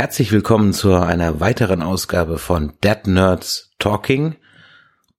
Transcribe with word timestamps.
Herzlich 0.00 0.32
willkommen 0.32 0.72
zu 0.72 0.94
einer 0.94 1.40
weiteren 1.40 1.82
Ausgabe 1.82 2.38
von 2.38 2.72
Dead 2.82 3.06
Nerds 3.06 3.70
Talking. 3.78 4.36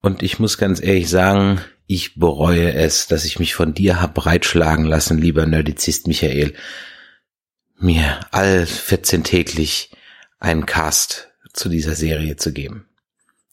Und 0.01 0.23
ich 0.23 0.39
muss 0.39 0.57
ganz 0.57 0.81
ehrlich 0.81 1.07
sagen, 1.07 1.61
ich 1.85 2.15
bereue 2.15 2.73
es, 2.73 3.05
dass 3.05 3.23
ich 3.23 3.37
mich 3.37 3.53
von 3.53 3.75
dir 3.75 4.01
hab 4.01 4.15
breitschlagen 4.15 4.85
lassen, 4.85 5.19
lieber 5.19 5.45
Nerdizist 5.45 6.07
Michael, 6.07 6.55
mir 7.77 8.21
all 8.31 8.65
14 8.65 9.23
täglich 9.23 9.91
einen 10.39 10.65
Cast 10.65 11.29
zu 11.53 11.69
dieser 11.69 11.93
Serie 11.93 12.37
zu 12.37 12.51
geben. 12.51 12.87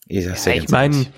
Ich, 0.06 0.24
sag's 0.24 0.46
ja, 0.46 0.54
ich 0.54 0.70
meine, 0.70 1.08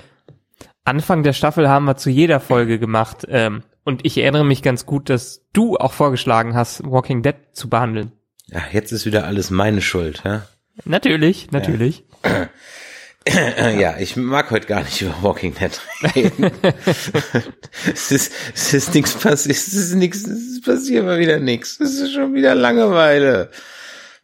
Anfang 0.83 1.23
der 1.23 1.35
Staffel 1.35 1.69
haben 1.69 1.85
wir 1.85 1.97
zu 1.97 2.11
jeder 2.11 2.41
Folge 2.41 2.81
gemacht. 2.81 3.29
Ähm, 3.29 3.63
und 3.85 4.05
ich 4.05 4.19
erinnere 4.19 4.45
mich 4.45 4.65
ganz 4.65 4.87
gut, 4.87 5.09
dass 5.09 5.47
du 5.53 5.77
auch 5.77 5.93
vorgeschlagen 5.93 6.57
hast, 6.57 6.83
Walking 6.83 7.23
Dead 7.23 7.37
zu 7.53 7.69
behandeln. 7.69 8.11
Ja, 8.53 8.63
jetzt 8.73 8.93
ist 8.93 9.07
wieder 9.07 9.27
alles 9.27 9.51
meine 9.51 9.81
Schuld, 9.81 10.23
ja? 10.25 10.47
Natürlich, 10.85 11.51
natürlich. 11.53 12.05
Ja. 12.25 13.69
ja, 13.71 13.99
ich 13.99 14.17
mag 14.17 14.51
heute 14.51 14.67
gar 14.67 14.83
nicht 14.83 15.03
über 15.03 15.15
Walking 15.23 15.55
Dead 15.55 15.81
reden. 16.15 16.51
es 17.93 18.11
ist, 18.11 18.33
es 18.55 18.75
ist 18.75 18.95
nichts 18.95 19.15
passiert, 19.15 19.57
es 19.57 19.69
ist 19.75 19.95
nichts, 19.95 20.27
es 20.27 20.63
passiert 20.63 21.05
mal 21.05 21.19
wieder 21.19 21.39
nichts. 21.39 21.79
Es 21.81 22.01
ist 22.01 22.15
schon 22.15 22.35
wieder 22.35 22.55
Langeweile. 22.55 23.51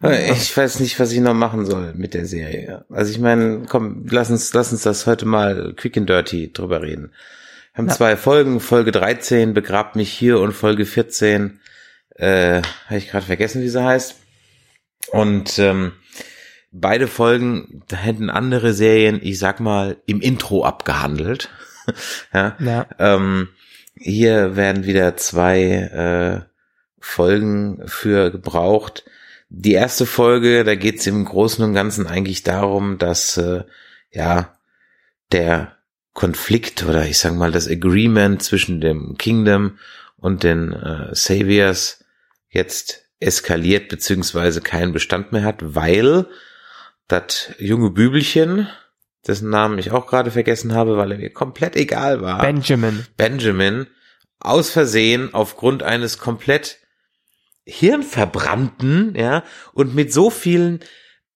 Ich 0.02 0.54
weiß 0.54 0.80
nicht, 0.80 0.98
was 1.00 1.12
ich 1.12 1.20
noch 1.20 1.34
machen 1.34 1.64
soll 1.64 1.94
mit 1.94 2.14
der 2.14 2.26
Serie. 2.26 2.84
Also 2.90 3.10
ich 3.10 3.18
meine, 3.18 3.64
komm, 3.68 4.06
lass 4.10 4.30
uns, 4.30 4.52
lass 4.52 4.72
uns 4.72 4.82
das 4.82 5.06
heute 5.06 5.24
mal 5.24 5.74
quick 5.76 5.96
and 5.96 6.08
dirty 6.08 6.52
drüber 6.52 6.82
reden. 6.82 7.12
Wir 7.72 7.78
haben 7.78 7.88
ja. 7.88 7.94
zwei 7.94 8.16
Folgen, 8.16 8.60
Folge 8.60 8.92
13, 8.92 9.54
begrabt 9.54 9.96
mich 9.96 10.10
hier 10.10 10.40
und 10.40 10.52
Folge 10.52 10.84
14, 10.84 11.60
äh, 12.18 12.62
habe 12.86 12.98
ich 12.98 13.08
gerade 13.08 13.26
vergessen, 13.26 13.62
wie 13.62 13.68
sie 13.68 13.82
heißt. 13.82 14.16
Und 15.12 15.58
ähm, 15.58 15.92
beide 16.72 17.06
Folgen 17.06 17.82
da 17.88 17.96
hätten 17.96 18.30
andere 18.30 18.72
Serien, 18.72 19.20
ich 19.22 19.38
sag 19.38 19.60
mal, 19.60 19.96
im 20.06 20.20
Intro 20.20 20.64
abgehandelt. 20.64 21.50
ja. 22.34 22.56
ja. 22.58 22.86
Ähm, 22.98 23.48
hier 23.98 24.56
werden 24.56 24.84
wieder 24.84 25.16
zwei 25.16 25.60
äh, 25.62 26.50
Folgen 27.00 27.82
für 27.86 28.30
gebraucht 28.30 29.04
die 29.48 29.72
erste 29.72 30.06
Folge, 30.06 30.64
da 30.64 30.74
geht 30.74 30.98
es 30.98 31.06
im 31.06 31.24
Großen 31.24 31.64
und 31.64 31.74
Ganzen 31.74 32.06
eigentlich 32.06 32.42
darum, 32.42 32.98
dass 32.98 33.36
äh, 33.36 33.64
ja 34.10 34.56
der 35.32 35.76
Konflikt 36.12 36.84
oder 36.84 37.06
ich 37.06 37.18
sage 37.18 37.36
mal 37.36 37.52
das 37.52 37.68
Agreement 37.68 38.42
zwischen 38.42 38.80
dem 38.80 39.16
Kingdom 39.18 39.78
und 40.16 40.42
den 40.42 40.72
äh, 40.72 41.14
Saviors 41.14 42.04
jetzt 42.56 43.04
eskaliert 43.20 43.88
beziehungsweise 43.88 44.60
keinen 44.60 44.92
Bestand 44.92 45.32
mehr 45.32 45.44
hat, 45.44 45.74
weil 45.74 46.26
das 47.08 47.50
junge 47.58 47.90
Bübelchen, 47.90 48.68
dessen 49.26 49.50
Namen 49.50 49.78
ich 49.78 49.90
auch 49.90 50.06
gerade 50.06 50.30
vergessen 50.30 50.74
habe, 50.74 50.96
weil 50.96 51.12
er 51.12 51.18
mir 51.18 51.32
komplett 51.32 51.76
egal 51.76 52.20
war. 52.20 52.40
Benjamin. 52.42 53.06
Benjamin 53.16 53.86
aus 54.38 54.70
Versehen 54.70 55.32
aufgrund 55.34 55.82
eines 55.82 56.18
komplett 56.18 56.78
Hirnverbrannten, 57.64 59.14
ja, 59.16 59.42
und 59.72 59.94
mit 59.94 60.12
so 60.12 60.30
vielen 60.30 60.80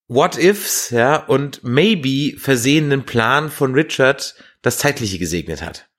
What-Ifs, 0.07 0.91
ja, 0.91 1.17
und 1.17 1.65
maybe 1.65 2.39
versehenen 2.39 3.05
Plan 3.05 3.51
von 3.51 3.75
Richard 3.75 4.37
das 4.63 4.79
Zeitliche 4.79 5.19
gesegnet 5.19 5.63
hat. 5.63 5.90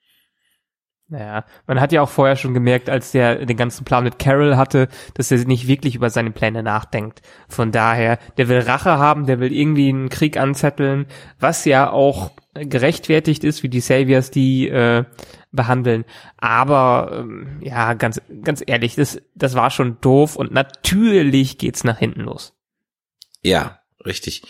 Naja, 1.12 1.44
man 1.68 1.82
hat 1.82 1.92
ja 1.92 2.02
auch 2.02 2.10
vorher 2.10 2.38
schon 2.38 2.54
gemerkt, 2.54 2.90
als 2.90 3.12
der 3.12 3.46
den 3.46 3.58
ganzen 3.58 3.84
Plan 3.84 4.06
mit 4.06 4.18
Carol 4.18 4.56
hatte, 4.56 4.88
dass 5.14 5.30
er 5.30 5.40
nicht 5.40 5.68
wirklich 5.68 5.96
über 5.96 6.10
seine 6.10 6.32
Pläne 6.32 6.64
nachdenkt. 6.64 7.22
Von 7.50 7.74
daher, 7.74 8.18
der 8.38 8.48
will 8.48 8.60
Rache 8.60 8.92
haben, 8.92 9.26
der 9.26 9.42
will 9.42 9.52
irgendwie 9.52 9.90
einen 9.90 10.08
Krieg 10.08 10.38
anzetteln, 10.38 11.08
was 11.38 11.66
ja 11.66 11.92
auch 11.92 12.32
gerechtfertigt 12.54 13.44
ist, 13.44 13.62
wie 13.62 13.68
die 13.68 13.82
Saviors 13.82 14.32
die 14.32 14.70
äh, 14.70 15.04
behandeln. 15.52 16.06
Aber 16.38 17.12
ähm, 17.20 17.60
ja, 17.60 17.94
ganz 17.94 18.22
ganz 18.42 18.64
ehrlich, 18.66 18.96
das 18.96 19.22
das 19.36 19.54
war 19.54 19.70
schon 19.70 19.98
doof 20.00 20.38
und 20.38 20.54
natürlich 20.54 21.58
geht's 21.58 21.84
nach 21.84 21.98
hinten 21.98 22.22
los. 22.22 22.54
Ja, 23.42 23.82
richtig. 24.06 24.44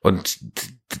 Und 0.00 0.38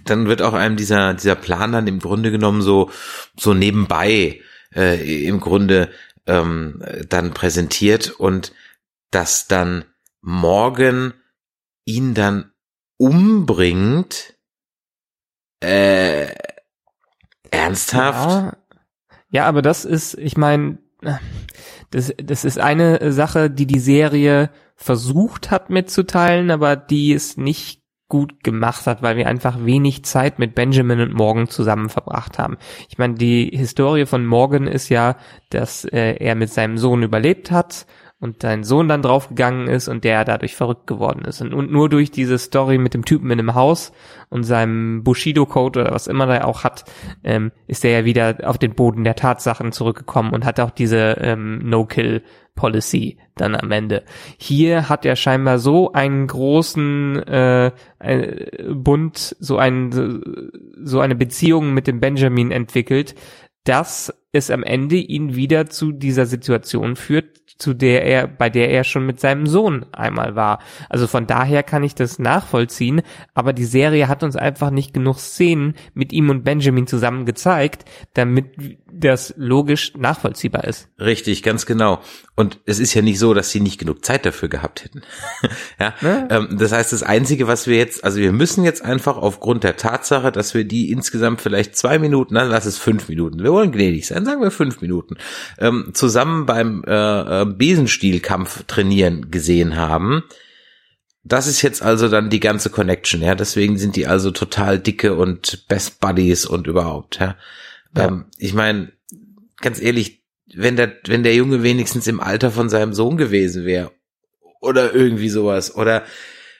dann 0.04 0.26
wird 0.26 0.42
auch 0.42 0.52
einem 0.52 0.76
dieser 0.76 1.14
dieser 1.14 1.36
Plan 1.36 1.72
dann 1.72 1.86
im 1.86 2.00
Grunde 2.00 2.30
genommen 2.30 2.60
so 2.60 2.90
so 3.34 3.54
nebenbei 3.54 4.42
äh, 4.76 5.26
im 5.26 5.40
Grunde 5.40 5.90
ähm, 6.26 6.82
dann 7.08 7.32
präsentiert 7.32 8.10
und 8.10 8.52
dass 9.10 9.48
dann 9.48 9.84
morgen 10.20 11.14
ihn 11.84 12.14
dann 12.14 12.52
umbringt. 12.98 14.34
Äh, 15.60 16.34
ernsthaft? 17.50 18.28
Ja, 18.28 18.56
ja 19.30 19.46
aber 19.46 19.62
das 19.62 19.84
ist, 19.84 20.14
ich 20.14 20.36
meine, 20.36 20.78
das, 21.90 22.12
das 22.22 22.44
ist 22.44 22.58
eine 22.58 23.12
Sache, 23.12 23.50
die 23.50 23.66
die 23.66 23.80
Serie 23.80 24.50
versucht 24.74 25.50
hat 25.50 25.70
mitzuteilen, 25.70 26.50
aber 26.50 26.76
die 26.76 27.12
es 27.12 27.36
nicht 27.36 27.82
gut 28.08 28.44
gemacht 28.44 28.86
hat, 28.86 29.02
weil 29.02 29.16
wir 29.16 29.26
einfach 29.26 29.64
wenig 29.64 30.04
Zeit 30.04 30.38
mit 30.38 30.54
Benjamin 30.54 31.00
und 31.00 31.12
Morgan 31.12 31.48
zusammen 31.48 31.88
verbracht 31.88 32.38
haben. 32.38 32.56
Ich 32.88 32.98
meine, 32.98 33.14
die 33.14 33.50
Historie 33.52 34.06
von 34.06 34.24
Morgan 34.24 34.66
ist 34.66 34.88
ja, 34.88 35.16
dass 35.50 35.84
äh, 35.84 36.16
er 36.18 36.36
mit 36.36 36.50
seinem 36.50 36.78
Sohn 36.78 37.02
überlebt 37.02 37.50
hat 37.50 37.86
und 38.18 38.44
dein 38.44 38.64
Sohn 38.64 38.88
dann 38.88 39.02
draufgegangen 39.02 39.66
ist 39.66 39.88
und 39.88 40.04
der 40.04 40.24
dadurch 40.24 40.54
verrückt 40.54 40.86
geworden 40.86 41.24
ist. 41.26 41.42
Und, 41.42 41.52
und 41.52 41.70
nur 41.70 41.88
durch 41.88 42.10
diese 42.10 42.38
Story 42.38 42.78
mit 42.78 42.94
dem 42.94 43.04
Typen 43.04 43.30
in 43.30 43.38
dem 43.38 43.54
Haus 43.54 43.92
und 44.30 44.44
seinem 44.44 45.02
Bushido-Code 45.04 45.80
oder 45.80 45.92
was 45.92 46.06
immer 46.06 46.26
der 46.26 46.46
auch 46.46 46.64
hat, 46.64 46.84
ähm, 47.24 47.52
ist 47.66 47.84
er 47.84 47.90
ja 47.90 48.04
wieder 48.04 48.38
auf 48.44 48.56
den 48.56 48.74
Boden 48.74 49.04
der 49.04 49.16
Tatsachen 49.16 49.72
zurückgekommen 49.72 50.32
und 50.32 50.44
hat 50.44 50.60
auch 50.60 50.70
diese 50.70 51.18
ähm, 51.20 51.58
No-Kill 51.68 52.22
Policy 52.56 53.18
dann 53.36 53.54
am 53.54 53.70
Ende. 53.70 54.02
Hier 54.38 54.88
hat 54.88 55.06
er 55.06 55.14
scheinbar 55.14 55.60
so 55.60 55.92
einen 55.92 56.26
großen 56.26 57.22
äh, 57.22 57.70
Bund, 58.74 59.36
so 59.38 59.58
ein 59.58 60.22
so 60.82 61.00
eine 61.00 61.14
Beziehung 61.14 61.72
mit 61.72 61.86
dem 61.86 62.00
Benjamin 62.00 62.50
entwickelt, 62.50 63.14
dass 63.62 64.12
es 64.32 64.50
am 64.50 64.62
Ende 64.62 64.96
ihn 64.96 65.36
wieder 65.36 65.66
zu 65.66 65.92
dieser 65.92 66.26
Situation 66.26 66.96
führt, 66.96 67.40
zu 67.58 67.74
der 67.74 68.04
er, 68.04 68.26
bei 68.26 68.50
der 68.50 68.70
er 68.70 68.84
schon 68.84 69.06
mit 69.06 69.20
seinem 69.20 69.46
Sohn 69.46 69.86
einmal 69.92 70.36
war. 70.36 70.58
Also 70.88 71.06
von 71.06 71.26
daher 71.26 71.62
kann 71.62 71.82
ich 71.82 71.94
das 71.94 72.18
nachvollziehen, 72.18 73.02
aber 73.34 73.52
die 73.52 73.64
Serie 73.64 74.08
hat 74.08 74.22
uns 74.22 74.36
einfach 74.36 74.70
nicht 74.70 74.92
genug 74.92 75.18
Szenen 75.18 75.74
mit 75.94 76.12
ihm 76.12 76.30
und 76.30 76.44
Benjamin 76.44 76.86
zusammen 76.86 77.24
gezeigt, 77.24 77.84
damit 78.14 78.78
das 78.92 79.34
logisch 79.36 79.94
nachvollziehbar 79.96 80.64
ist. 80.64 80.88
Richtig, 80.98 81.42
ganz 81.42 81.66
genau. 81.66 82.00
Und 82.34 82.60
es 82.66 82.78
ist 82.78 82.92
ja 82.94 83.02
nicht 83.02 83.18
so, 83.18 83.32
dass 83.32 83.50
sie 83.50 83.60
nicht 83.60 83.78
genug 83.78 84.04
Zeit 84.04 84.26
dafür 84.26 84.48
gehabt 84.48 84.84
hätten. 84.84 85.02
ja, 85.80 85.94
ne? 86.02 86.28
ähm, 86.30 86.56
das 86.58 86.72
heißt, 86.72 86.92
das 86.92 87.02
Einzige, 87.02 87.48
was 87.48 87.66
wir 87.66 87.76
jetzt, 87.76 88.04
also 88.04 88.20
wir 88.20 88.32
müssen 88.32 88.64
jetzt 88.64 88.84
einfach 88.84 89.16
aufgrund 89.16 89.64
der 89.64 89.76
Tatsache, 89.76 90.32
dass 90.32 90.54
wir 90.54 90.64
die 90.64 90.90
insgesamt 90.90 91.40
vielleicht 91.40 91.76
zwei 91.76 91.98
Minuten, 91.98 92.34
dann 92.34 92.48
lass 92.48 92.66
es 92.66 92.76
fünf 92.78 93.08
Minuten, 93.08 93.42
wir 93.42 93.52
wollen 93.52 93.72
gnädig 93.72 94.06
sein, 94.06 94.24
sagen 94.24 94.42
wir 94.42 94.50
fünf 94.50 94.80
Minuten, 94.80 95.16
ähm, 95.58 95.90
zusammen 95.94 96.44
beim 96.46 96.84
äh, 96.86 97.42
äh 97.42 97.45
Besenstielkampf 97.46 98.64
trainieren 98.64 99.30
gesehen 99.30 99.76
haben. 99.76 100.24
Das 101.24 101.46
ist 101.46 101.62
jetzt 101.62 101.82
also 101.82 102.08
dann 102.08 102.30
die 102.30 102.40
ganze 102.40 102.70
Connection, 102.70 103.22
ja. 103.22 103.34
Deswegen 103.34 103.78
sind 103.78 103.96
die 103.96 104.06
also 104.06 104.30
total 104.30 104.78
dicke 104.78 105.14
und 105.14 105.66
Best 105.68 106.00
Buddies 106.00 106.46
und 106.46 106.66
überhaupt, 106.66 107.18
ja. 107.18 107.36
ja. 107.96 108.06
Ähm, 108.06 108.26
ich 108.38 108.54
meine, 108.54 108.92
ganz 109.60 109.80
ehrlich, 109.80 110.22
wenn 110.54 110.76
der, 110.76 110.92
wenn 111.06 111.22
der 111.22 111.34
Junge 111.34 111.62
wenigstens 111.62 112.06
im 112.06 112.20
Alter 112.20 112.50
von 112.50 112.68
seinem 112.68 112.92
Sohn 112.92 113.16
gewesen 113.16 113.64
wäre 113.64 113.92
oder 114.60 114.94
irgendwie 114.94 115.28
sowas 115.28 115.74
oder 115.74 116.04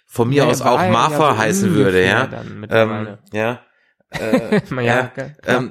von 0.06 0.28
mir 0.28 0.44
ja, 0.44 0.46
aus 0.46 0.62
auch 0.62 0.78
Martha 0.88 1.32
ja 1.32 1.38
heißen 1.38 1.74
würde, 1.74 2.04
ja. 2.04 2.28
Ähm, 2.70 3.18
ja, 3.32 3.60
äh, 4.20 4.60
ja, 4.84 5.10
ja, 5.16 5.30
ähm, 5.46 5.70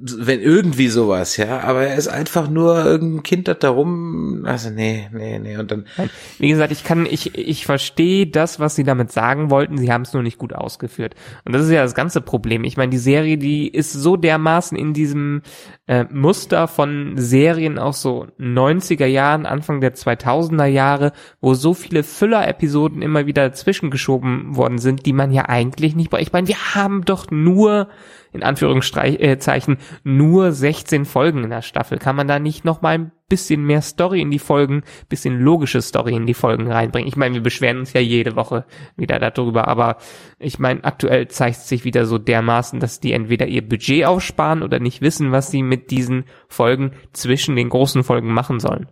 wenn 0.00 0.40
irgendwie 0.40 0.88
sowas, 0.88 1.36
ja, 1.36 1.60
aber 1.60 1.86
er 1.86 1.96
ist 1.96 2.08
einfach 2.08 2.48
nur 2.48 2.84
irgendein 2.84 3.22
Kind, 3.22 3.48
das 3.48 3.58
da 3.60 3.70
rum, 3.70 4.44
also 4.46 4.70
nee, 4.70 5.08
nee, 5.12 5.38
nee, 5.38 5.56
und 5.56 5.70
dann. 5.70 5.86
Wie 6.38 6.48
gesagt, 6.48 6.72
ich 6.72 6.84
kann, 6.84 7.06
ich, 7.06 7.36
ich 7.36 7.66
verstehe 7.66 8.26
das, 8.26 8.60
was 8.60 8.74
sie 8.74 8.84
damit 8.84 9.12
sagen 9.12 9.50
wollten, 9.50 9.78
sie 9.78 9.92
haben 9.92 10.02
es 10.02 10.12
nur 10.12 10.22
nicht 10.22 10.38
gut 10.38 10.52
ausgeführt. 10.54 11.14
Und 11.44 11.52
das 11.52 11.62
ist 11.64 11.70
ja 11.70 11.82
das 11.82 11.94
ganze 11.94 12.20
Problem. 12.20 12.64
Ich 12.64 12.76
meine, 12.76 12.90
die 12.90 12.98
Serie, 12.98 13.38
die 13.38 13.68
ist 13.68 13.92
so 13.92 14.16
dermaßen 14.16 14.76
in 14.76 14.92
diesem 14.92 15.42
äh, 15.86 16.04
Muster 16.10 16.68
von 16.68 17.14
Serien 17.16 17.78
aus 17.78 18.02
so 18.02 18.26
90er 18.38 19.06
Jahren, 19.06 19.46
Anfang 19.46 19.80
der 19.80 19.94
2000er 19.94 20.66
Jahre, 20.66 21.12
wo 21.40 21.54
so 21.54 21.74
viele 21.74 22.02
Füller-Episoden 22.02 23.02
immer 23.02 23.26
wieder 23.26 23.48
dazwischen 23.48 23.90
geschoben 23.90 24.56
worden 24.56 24.78
sind, 24.78 25.06
die 25.06 25.12
man 25.12 25.32
ja 25.32 25.48
eigentlich 25.48 25.96
nicht 25.96 26.10
braucht. 26.10 26.22
Ich 26.22 26.32
meine, 26.32 26.48
wir 26.48 26.74
haben 26.74 27.04
doch 27.04 27.30
nur 27.30 27.47
nur 27.48 27.88
in 28.32 28.42
Anführungszeichen 28.42 29.74
äh, 29.76 29.80
nur 30.04 30.52
16 30.52 31.04
Folgen 31.04 31.44
in 31.44 31.50
der 31.50 31.62
Staffel. 31.62 31.98
Kann 31.98 32.16
man 32.16 32.28
da 32.28 32.38
nicht 32.38 32.64
noch 32.64 32.82
mal 32.82 32.94
ein 32.94 33.12
bisschen 33.28 33.64
mehr 33.64 33.82
Story 33.82 34.20
in 34.20 34.30
die 34.30 34.38
Folgen, 34.38 34.82
bisschen 35.08 35.40
logische 35.40 35.82
Story 35.82 36.14
in 36.14 36.26
die 36.26 36.34
Folgen 36.34 36.70
reinbringen? 36.70 37.08
Ich 37.08 37.16
meine, 37.16 37.34
wir 37.34 37.42
beschweren 37.42 37.78
uns 37.78 37.92
ja 37.92 38.00
jede 38.00 38.36
Woche 38.36 38.64
wieder 38.96 39.18
darüber, 39.18 39.68
aber 39.68 39.96
ich 40.38 40.58
meine, 40.58 40.84
aktuell 40.84 41.28
zeigt 41.28 41.60
sich 41.60 41.84
wieder 41.84 42.04
so 42.04 42.18
dermaßen, 42.18 42.80
dass 42.80 43.00
die 43.00 43.12
entweder 43.12 43.46
ihr 43.46 43.66
Budget 43.66 44.04
aufsparen 44.04 44.62
oder 44.62 44.78
nicht 44.78 45.00
wissen, 45.00 45.32
was 45.32 45.50
sie 45.50 45.62
mit 45.62 45.90
diesen 45.90 46.24
Folgen 46.48 46.92
zwischen 47.12 47.56
den 47.56 47.70
großen 47.70 48.04
Folgen 48.04 48.32
machen 48.32 48.60
sollen. 48.60 48.88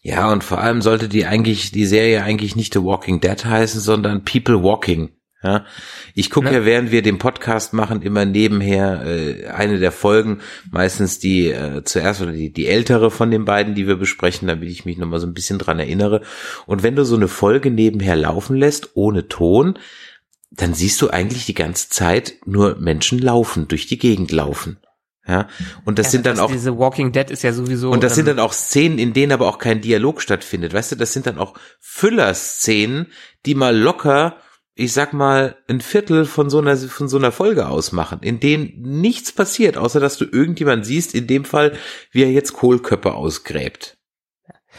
Ja, 0.00 0.32
und 0.32 0.42
vor 0.42 0.58
allem 0.58 0.82
sollte 0.82 1.08
die 1.08 1.26
eigentlich, 1.26 1.70
die 1.70 1.86
Serie 1.86 2.22
eigentlich 2.22 2.56
nicht 2.56 2.72
The 2.72 2.82
Walking 2.82 3.20
Dead 3.20 3.44
heißen, 3.44 3.80
sondern 3.80 4.24
People 4.24 4.62
Walking. 4.62 5.10
Ja, 5.40 5.66
ich 6.14 6.30
gucke 6.30 6.48
ne? 6.48 6.54
ja, 6.54 6.64
während 6.64 6.90
wir 6.90 7.00
den 7.00 7.18
Podcast 7.18 7.72
machen, 7.72 8.02
immer 8.02 8.24
nebenher 8.24 9.06
äh, 9.06 9.46
eine 9.46 9.78
der 9.78 9.92
Folgen, 9.92 10.40
meistens 10.72 11.20
die 11.20 11.50
äh, 11.50 11.84
zuerst 11.84 12.20
oder 12.20 12.32
die, 12.32 12.52
die 12.52 12.66
ältere 12.66 13.12
von 13.12 13.30
den 13.30 13.44
beiden, 13.44 13.76
die 13.76 13.86
wir 13.86 13.94
besprechen, 13.94 14.48
damit 14.48 14.68
ich 14.68 14.84
mich 14.84 14.98
nochmal 14.98 15.20
so 15.20 15.28
ein 15.28 15.34
bisschen 15.34 15.60
dran 15.60 15.78
erinnere. 15.78 16.22
Und 16.66 16.82
wenn 16.82 16.96
du 16.96 17.04
so 17.04 17.14
eine 17.14 17.28
Folge 17.28 17.70
nebenher 17.70 18.16
laufen 18.16 18.56
lässt, 18.56 18.96
ohne 18.96 19.28
Ton, 19.28 19.78
dann 20.50 20.74
siehst 20.74 21.00
du 21.02 21.10
eigentlich 21.10 21.46
die 21.46 21.54
ganze 21.54 21.88
Zeit 21.88 22.34
nur 22.44 22.76
Menschen 22.80 23.20
laufen, 23.20 23.68
durch 23.68 23.86
die 23.86 23.98
Gegend 23.98 24.32
laufen. 24.32 24.78
Ja, 25.24 25.46
und 25.84 25.98
das 26.00 26.06
ja, 26.06 26.10
sind 26.12 26.26
dann 26.26 26.40
auch 26.40 26.50
diese 26.50 26.78
Walking 26.78 27.12
Dead 27.12 27.30
ist 27.30 27.42
ja 27.42 27.52
sowieso 27.52 27.90
und 27.90 28.02
das 28.02 28.14
sind 28.14 28.26
dann 28.26 28.38
auch 28.38 28.54
Szenen, 28.54 28.98
in 28.98 29.12
denen 29.12 29.30
aber 29.30 29.46
auch 29.46 29.58
kein 29.58 29.82
Dialog 29.82 30.22
stattfindet. 30.22 30.72
Weißt 30.72 30.90
du, 30.90 30.96
das 30.96 31.12
sind 31.12 31.26
dann 31.26 31.36
auch 31.36 31.52
Füller-Szenen, 31.80 33.08
die 33.44 33.54
mal 33.54 33.76
locker 33.76 34.38
ich 34.78 34.92
sag 34.92 35.12
mal, 35.12 35.56
ein 35.66 35.80
Viertel 35.80 36.24
von 36.24 36.50
so 36.50 36.58
einer, 36.58 36.76
von 36.76 37.08
so 37.08 37.16
einer 37.16 37.32
Folge 37.32 37.68
ausmachen, 37.68 38.20
in 38.22 38.38
denen 38.38 38.80
nichts 38.80 39.32
passiert, 39.32 39.76
außer 39.76 39.98
dass 39.98 40.16
du 40.18 40.24
irgendjemand 40.24 40.86
siehst, 40.86 41.16
in 41.16 41.26
dem 41.26 41.44
Fall, 41.44 41.76
wie 42.12 42.22
er 42.22 42.30
jetzt 42.30 42.52
Kohlköpfe 42.52 43.12
ausgräbt. 43.12 43.97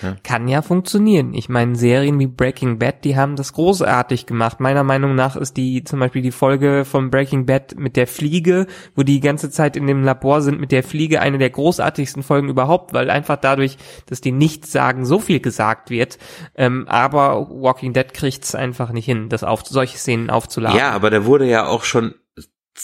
Ja. 0.01 0.16
Kann 0.24 0.48
ja 0.48 0.62
funktionieren. 0.62 1.34
Ich 1.34 1.50
meine, 1.50 1.75
Serien 1.75 2.19
wie 2.19 2.28
Breaking 2.28 2.80
Bad, 2.80 3.04
die 3.04 3.18
haben 3.18 3.36
das 3.36 3.54
großartig 3.54 4.25
gemacht. 4.25 4.60
Meiner 4.60 4.84
Meinung 4.84 5.16
nach 5.16 5.36
ist 5.36 5.57
die 5.57 5.84
zum 5.84 6.00
Beispiel 6.00 6.22
die 6.22 6.31
Folge 6.31 6.86
von 6.86 7.10
Breaking 7.10 7.46
Bad 7.46 7.75
mit 7.78 7.96
der 7.96 8.07
Fliege, 8.07 8.68
wo 8.96 9.04
die, 9.04 9.19
ganze 9.19 9.51
Zeit 9.51 9.75
in 9.75 9.88
dem 9.88 10.04
Labor 10.04 10.42
sind 10.42 10.60
mit 10.60 10.72
der 10.72 10.84
Fliege, 10.84 11.22
eine 11.22 11.38
der 11.38 11.50
großartigsten 11.50 12.24
Folgen 12.24 12.50
überhaupt, 12.50 12.94
weil 12.94 13.10
einfach 13.10 13.38
dadurch, 13.38 13.78
dass 14.06 14.22
die 14.22 14.31
nichts 14.31 14.72
sagen, 14.72 15.06
so 15.06 15.19
viel 15.19 15.40
gesagt 15.40 15.90
wird. 15.90 16.18
Ähm, 16.56 16.86
aber 16.88 17.50
Walking 17.50 17.94
Dead 17.94 18.13
kriegt's 18.13 18.56
einfach 18.56 18.92
nicht 18.92 19.06
hin, 19.06 19.30
das 19.30 19.44
auf 19.44 19.66
solche 19.66 19.98
Szenen 19.98 20.30
aufzuladen. 20.30 20.78
Ja, 20.78 20.92
aber 20.92 21.10
da 21.10 21.25
wurde 21.25 21.46
ja 21.46 21.68
auch 21.68 21.84
schon 21.84 22.13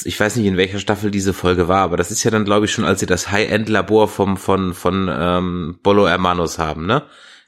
ich 0.03 0.19
weiß 0.19 0.35
nicht, 0.35 0.45
in 0.45 0.57
welcher 0.57 0.79
Staffel 0.79 1.11
diese 1.11 1.33
Folge 1.33 1.67
war, 1.67 1.81
aber 1.81 1.97
das 1.97 2.11
ist 2.11 2.23
ja 2.23 2.31
dann, 2.31 2.45
glaube 2.45 2.65
ich, 2.65 2.71
schon, 2.71 2.85
als 2.85 2.99
sie 2.99 3.05
das 3.05 3.31
High-End-Labor 3.31 4.07
vom 4.07 4.37
von 4.37 4.73
von 4.73 5.09
ähm, 5.11 5.79
Bolo 5.83 6.07
Hermanos 6.07 6.59
haben, 6.59 6.85
ne? 6.85 7.03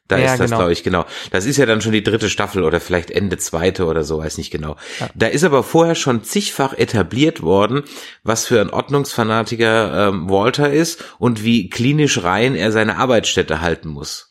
Da 0.08 0.18
ja, 0.18 0.32
ist 0.32 0.40
das, 0.40 0.50
genau. 0.50 0.60
glaube 0.60 0.74
ich, 0.74 0.84
genau. 0.84 1.06
Das 1.32 1.46
ist 1.46 1.58
ja 1.58 1.66
dann 1.66 1.82
schon 1.82 1.92
die 1.92 2.04
dritte 2.04 2.30
Staffel 2.30 2.64
oder 2.64 2.80
vielleicht 2.80 3.12
Ende 3.12 3.38
zweite 3.38 3.86
oder 3.86 4.04
so, 4.04 4.20
weiß 4.20 4.38
nicht 4.38 4.52
genau. 4.52 4.78
Ja. 5.00 5.10
Da 5.16 5.28
ist 5.28 5.44
aber 5.44 5.64
vorher 5.64 5.96
schon 5.96 6.24
zigfach 6.24 6.74
etabliert 6.74 7.42
worden, 7.42 7.84
was 8.24 8.46
für 8.46 8.62
ein 8.62 8.70
Ordnungsfanatiker 8.70 10.08
ähm, 10.08 10.30
Walter 10.30 10.72
ist 10.72 11.04
und 11.20 11.44
wie 11.44 11.70
klinisch 11.70 12.24
rein 12.24 12.56
er 12.56 12.72
seine 12.72 12.98
Arbeitsstätte 12.98 13.60
halten 13.60 13.90
muss. 13.90 14.30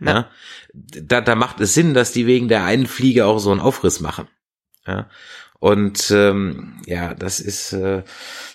Ja. 0.00 0.12
ja? 0.12 0.30
Da, 0.74 1.20
da 1.22 1.34
macht 1.34 1.60
es 1.60 1.72
Sinn, 1.72 1.94
dass 1.94 2.12
die 2.12 2.26
wegen 2.26 2.48
der 2.48 2.64
einen 2.64 2.86
Fliege 2.86 3.24
auch 3.24 3.38
so 3.38 3.50
einen 3.50 3.60
Aufriss 3.60 4.00
machen. 4.00 4.28
Ja. 4.86 5.08
Und 5.60 6.12
ähm, 6.12 6.74
ja, 6.86 7.14
das 7.14 7.40
ist, 7.40 7.72
äh, 7.72 8.02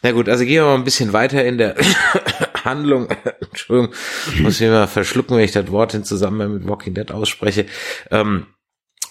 na 0.03 0.11
gut, 0.11 0.29
also 0.29 0.45
gehen 0.45 0.55
wir 0.55 0.65
mal 0.65 0.75
ein 0.75 0.85
bisschen 0.85 1.11
weiter 1.11 1.43
in 1.43 1.57
der 1.57 1.75
Handlung. 2.63 3.09
Entschuldigung, 3.41 3.93
muss 4.41 4.61
ich 4.61 4.69
mal 4.69 4.87
verschlucken, 4.87 5.35
wenn 5.35 5.43
ich 5.43 5.51
das 5.51 5.69
Wort 5.69 5.93
in 5.93 6.05
Zusammenhang 6.05 6.53
mit 6.53 6.67
Walking 6.67 6.93
Dead 6.93 7.11
ausspreche. 7.11 7.65
Ähm, 8.09 8.47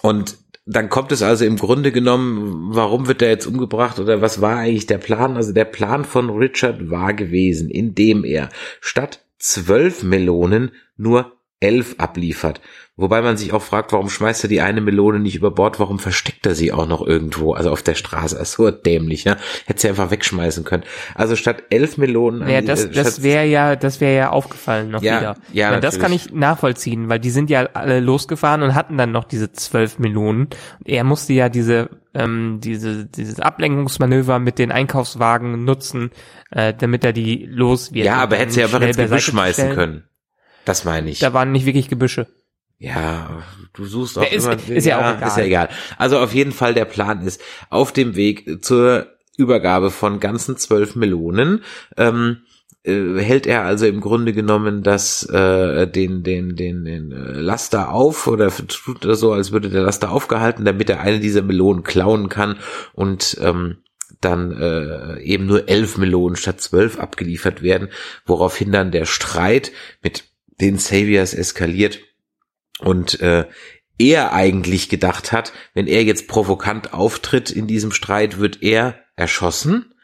und 0.01 0.39
dann 0.65 0.89
kommt 0.89 1.13
es 1.13 1.23
also 1.23 1.45
im 1.45 1.57
Grunde 1.57 1.93
genommen, 1.93 2.75
warum 2.75 3.09
wird 3.09 3.21
er 3.21 3.29
jetzt 3.29 3.47
umgebracht 3.47 3.99
oder 3.99 4.23
was 4.23 4.41
war 4.41 4.57
eigentlich 4.57 4.87
der 4.87 4.99
Plan? 4.99 5.37
Also 5.37 5.53
der 5.53 5.65
Plan 5.65 6.05
von 6.05 6.31
Richard 6.31 6.89
war 6.91 7.13
gewesen, 7.13 7.69
indem 7.69 8.25
er 8.25 8.49
statt 8.81 9.25
zwölf 9.39 10.03
Melonen 10.03 10.71
nur 10.97 11.33
elf 11.63 11.95
abliefert. 11.99 12.61
Wobei 12.95 13.23
man 13.23 13.39
sich 13.39 13.55
auch 13.55 13.63
fragt, 13.63 13.93
warum 13.93 14.11
schmeißt 14.11 14.45
er 14.45 14.49
die 14.49 14.61
eine 14.61 14.83
Melone 14.83 15.19
nicht 15.19 15.35
über 15.35 15.51
Bord, 15.51 15.81
warum 15.81 15.99
versteckt 15.99 16.45
er 16.45 16.55
sie 16.55 16.73
auch 16.73 16.87
noch 16.87 17.01
irgendwo, 17.01 17.55
also 17.55 17.71
auf 17.71 17.83
der 17.83 17.95
Straße, 17.95 18.37
das 18.37 18.51
ist 18.51 18.57
so 18.57 18.71
dämlich, 18.71 19.25
ja. 19.25 19.39
Hätte 19.65 19.81
sie 19.81 19.89
einfach 19.89 20.11
wegschmeißen 20.11 20.65
können. 20.65 20.83
Also 21.15 21.35
statt 21.35 21.63
elf 21.71 21.97
Melonen. 21.97 22.47
Ja, 22.47 22.61
das, 22.61 22.85
äh, 22.85 22.91
das 22.91 23.23
wäre 23.23 23.47
ja, 23.47 23.77
das 23.77 24.03
wäre 24.03 24.15
ja 24.15 24.31
aufgefallen 24.31 24.91
noch 24.91 25.03
ja, 25.03 25.21
wieder. 25.21 25.37
Ja, 25.55 25.71
meine, 25.71 25.81
das 25.81 25.99
kann 25.99 26.13
ich 26.13 26.33
nachvollziehen, 26.33 27.09
weil 27.09 27.19
die 27.19 27.31
sind 27.31 27.49
ja 27.49 27.67
alle 27.73 28.01
losgefahren 28.01 28.63
und 28.63 28.75
hatten 28.75 28.99
dann 28.99 29.11
noch 29.11 29.25
diese 29.25 29.53
zwölf 29.53 29.99
Melonen. 29.99 30.49
Er 30.85 31.05
musste 31.05 31.33
ja 31.33 31.49
diese, 31.49 31.89
ähm, 32.13 32.61
diese, 32.63 33.07
dieses 33.07 33.41
Ablenkungsmanöver 33.41 34.39
mit 34.39 34.59
den 34.59 34.71
Einkaufswagen 34.71 35.65
nutzen, 35.65 36.11
äh, 36.51 36.75
damit 36.75 37.05
er 37.05 37.15
die 37.15 37.47
los 37.51 37.95
wird. 37.95 38.05
Ja, 38.05 38.17
aber 38.17 38.37
hätte 38.37 38.53
sie 38.53 38.63
einfach 38.63 38.83
ins 38.83 38.99
Gebüsch 38.99 39.25
schmeißen 39.25 39.71
können. 39.71 40.05
Das 40.65 40.85
meine 40.85 41.11
ich. 41.11 41.19
Da 41.19 41.33
waren 41.33 41.53
nicht 41.53 41.67
wirklich 41.67 41.89
Gebüsche. 41.89 42.27
Ja, 42.79 43.43
du 43.75 43.85
suchst 43.85 44.19
auch 44.19 44.31
ist, 44.31 44.45
immer. 44.47 44.57
Ist 44.69 44.87
ja, 44.87 45.01
ja, 45.01 45.13
auch 45.13 45.17
egal. 45.17 45.29
Ist 45.29 45.37
ja 45.37 45.45
egal. 45.45 45.69
Also 45.99 46.19
auf 46.19 46.35
jeden 46.35 46.53
Fall 46.53 46.75
der 46.75 46.85
Plan 46.85 47.25
ist, 47.25 47.41
auf 47.71 47.93
dem 47.93 48.17
Weg 48.17 48.65
zur 48.65 49.07
Übergabe 49.37 49.91
von 49.91 50.19
ganzen 50.19 50.57
zwölf 50.57 50.97
Melonen, 50.97 51.63
ähm, 51.97 52.39
äh, 52.85 53.19
hält 53.19 53.47
er 53.47 53.63
also 53.63 53.87
im 53.87 54.01
Grunde 54.01 54.33
genommen 54.33 54.83
das 54.83 55.25
äh, 55.31 55.87
den 55.87 56.25
den 56.25 56.57
den 56.57 56.85
den 56.85 57.13
äh, 57.13 57.41
Laster 57.41 57.93
auf 57.93 58.27
oder 58.27 58.51
tut 58.51 59.05
er 59.05 59.15
so, 59.15 59.33
als 59.33 59.53
würde 59.53 59.71
der 59.71 59.83
Laster 59.83 60.11
aufgehalten, 60.11 60.65
damit 60.65 60.91
er 60.91 61.01
eine 61.01 61.21
dieser 61.21 61.43
Melonen 61.43 61.85
klauen 61.85 62.29
kann 62.29 62.57
und 62.95 63.39
ähm, 63.41 63.77
dann 64.21 64.53
äh, 64.53 65.21
eben 65.21 65.47
nur 65.47 65.69
elf 65.69 65.99
Melonen 65.99 66.37
statt 66.37 66.61
zwölf 66.61 66.99
abgeliefert 66.99 67.63
werden, 67.63 67.89
woraufhin 68.27 68.73
dann 68.73 68.91
der 68.91 69.05
Streit 69.05 69.71
mit 70.03 70.25
den 70.61 70.79
Saviors 70.79 71.35
eskaliert 71.35 72.01
und 72.81 73.21
äh, 73.21 73.47
er 73.99 74.33
eigentlich 74.33 74.89
gedacht 74.89 75.33
hat, 75.33 75.53
wenn 75.75 75.87
er 75.87 76.03
jetzt 76.03 76.29
provokant 76.29 76.93
auftritt 76.93 77.51
in 77.51 77.67
diesem 77.67 77.93
Streit, 77.93 78.39
wird 78.39 78.63
er 78.63 78.97
erschossen, 79.17 79.95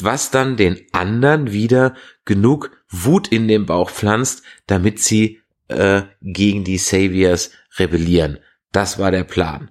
was 0.00 0.30
dann 0.30 0.56
den 0.56 0.80
anderen 0.92 1.52
wieder 1.52 1.94
genug 2.24 2.70
Wut 2.88 3.28
in 3.28 3.48
den 3.48 3.66
Bauch 3.66 3.90
pflanzt, 3.90 4.42
damit 4.66 5.00
sie 5.00 5.40
äh, 5.68 6.02
gegen 6.20 6.64
die 6.64 6.78
Saviors 6.78 7.50
rebellieren. 7.78 8.38
Das 8.72 8.98
war 8.98 9.10
der 9.10 9.24
Plan. 9.24 9.70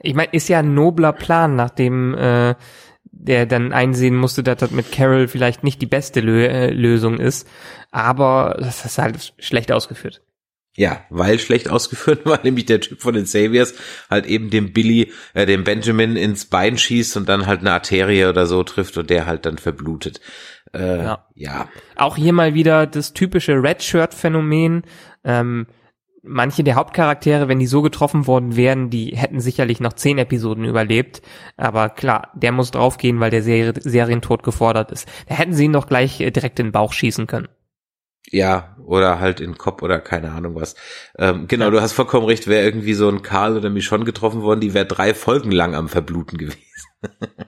Ich 0.00 0.14
meine, 0.14 0.32
ist 0.32 0.48
ja 0.48 0.60
ein 0.60 0.74
nobler 0.74 1.12
Plan, 1.12 1.56
nachdem 1.56 2.14
äh, 2.14 2.54
der 3.24 3.46
dann 3.46 3.72
einsehen 3.72 4.16
musste, 4.16 4.42
dass 4.42 4.58
das 4.58 4.70
mit 4.70 4.92
Carol 4.92 5.28
vielleicht 5.28 5.64
nicht 5.64 5.80
die 5.80 5.86
beste 5.86 6.20
Lö 6.20 6.44
äh, 6.44 6.70
Lösung 6.70 7.18
ist, 7.18 7.48
aber 7.90 8.56
das 8.58 8.84
ist 8.84 8.98
halt 8.98 9.34
schlecht 9.38 9.72
ausgeführt. 9.72 10.22
Ja, 10.76 11.04
weil 11.08 11.38
schlecht 11.38 11.70
ausgeführt 11.70 12.26
war, 12.26 12.40
nämlich 12.42 12.66
der 12.66 12.80
Typ 12.80 13.00
von 13.00 13.14
den 13.14 13.26
Saviors 13.26 13.74
halt 14.10 14.26
eben 14.26 14.50
dem 14.50 14.72
Billy, 14.72 15.12
äh, 15.32 15.46
dem 15.46 15.64
Benjamin 15.64 16.16
ins 16.16 16.46
Bein 16.46 16.76
schießt 16.76 17.16
und 17.16 17.28
dann 17.28 17.46
halt 17.46 17.60
eine 17.60 17.72
Arterie 17.72 18.26
oder 18.26 18.46
so 18.46 18.62
trifft 18.62 18.98
und 18.98 19.08
der 19.08 19.26
halt 19.26 19.46
dann 19.46 19.58
verblutet. 19.58 20.20
Äh, 20.74 20.98
ja. 20.98 21.26
ja. 21.34 21.68
Auch 21.96 22.16
hier 22.16 22.32
mal 22.32 22.54
wieder 22.54 22.86
das 22.86 23.14
typische 23.14 23.62
Redshirt-Phänomen. 23.62 24.82
Ähm, 25.22 25.66
manche 26.26 26.64
der 26.64 26.74
Hauptcharaktere, 26.74 27.48
wenn 27.48 27.58
die 27.58 27.66
so 27.66 27.82
getroffen 27.82 28.26
worden 28.26 28.56
wären, 28.56 28.90
die 28.90 29.16
hätten 29.16 29.40
sicherlich 29.40 29.80
noch 29.80 29.92
zehn 29.92 30.18
Episoden 30.18 30.64
überlebt. 30.64 31.22
Aber 31.56 31.90
klar, 31.90 32.30
der 32.34 32.52
muss 32.52 32.70
draufgehen, 32.70 33.20
weil 33.20 33.30
der 33.30 33.42
Serie, 33.42 33.74
Serientod 33.78 34.42
gefordert 34.42 34.90
ist. 34.90 35.08
Da 35.28 35.34
hätten 35.36 35.52
sie 35.52 35.64
ihn 35.64 35.72
doch 35.72 35.86
gleich 35.86 36.20
äh, 36.20 36.30
direkt 36.30 36.58
in 36.58 36.66
den 36.66 36.72
Bauch 36.72 36.92
schießen 36.92 37.26
können. 37.26 37.48
Ja, 38.30 38.76
oder 38.84 39.20
halt 39.20 39.40
in 39.40 39.58
Kopf 39.58 39.82
oder 39.82 40.00
keine 40.00 40.32
Ahnung 40.32 40.54
was. 40.54 40.74
Ähm, 41.18 41.46
genau, 41.46 41.66
ja. 41.66 41.70
du 41.70 41.82
hast 41.82 41.92
vollkommen 41.92 42.26
recht, 42.26 42.46
wäre 42.46 42.64
irgendwie 42.64 42.94
so 42.94 43.08
ein 43.08 43.22
Karl 43.22 43.56
oder 43.56 43.68
Michonne 43.68 44.04
getroffen 44.04 44.42
worden, 44.42 44.60
die 44.60 44.72
wäre 44.72 44.86
drei 44.86 45.12
Folgen 45.12 45.52
lang 45.52 45.74
am 45.74 45.88
Verbluten 45.88 46.38
gewesen. 46.38 46.58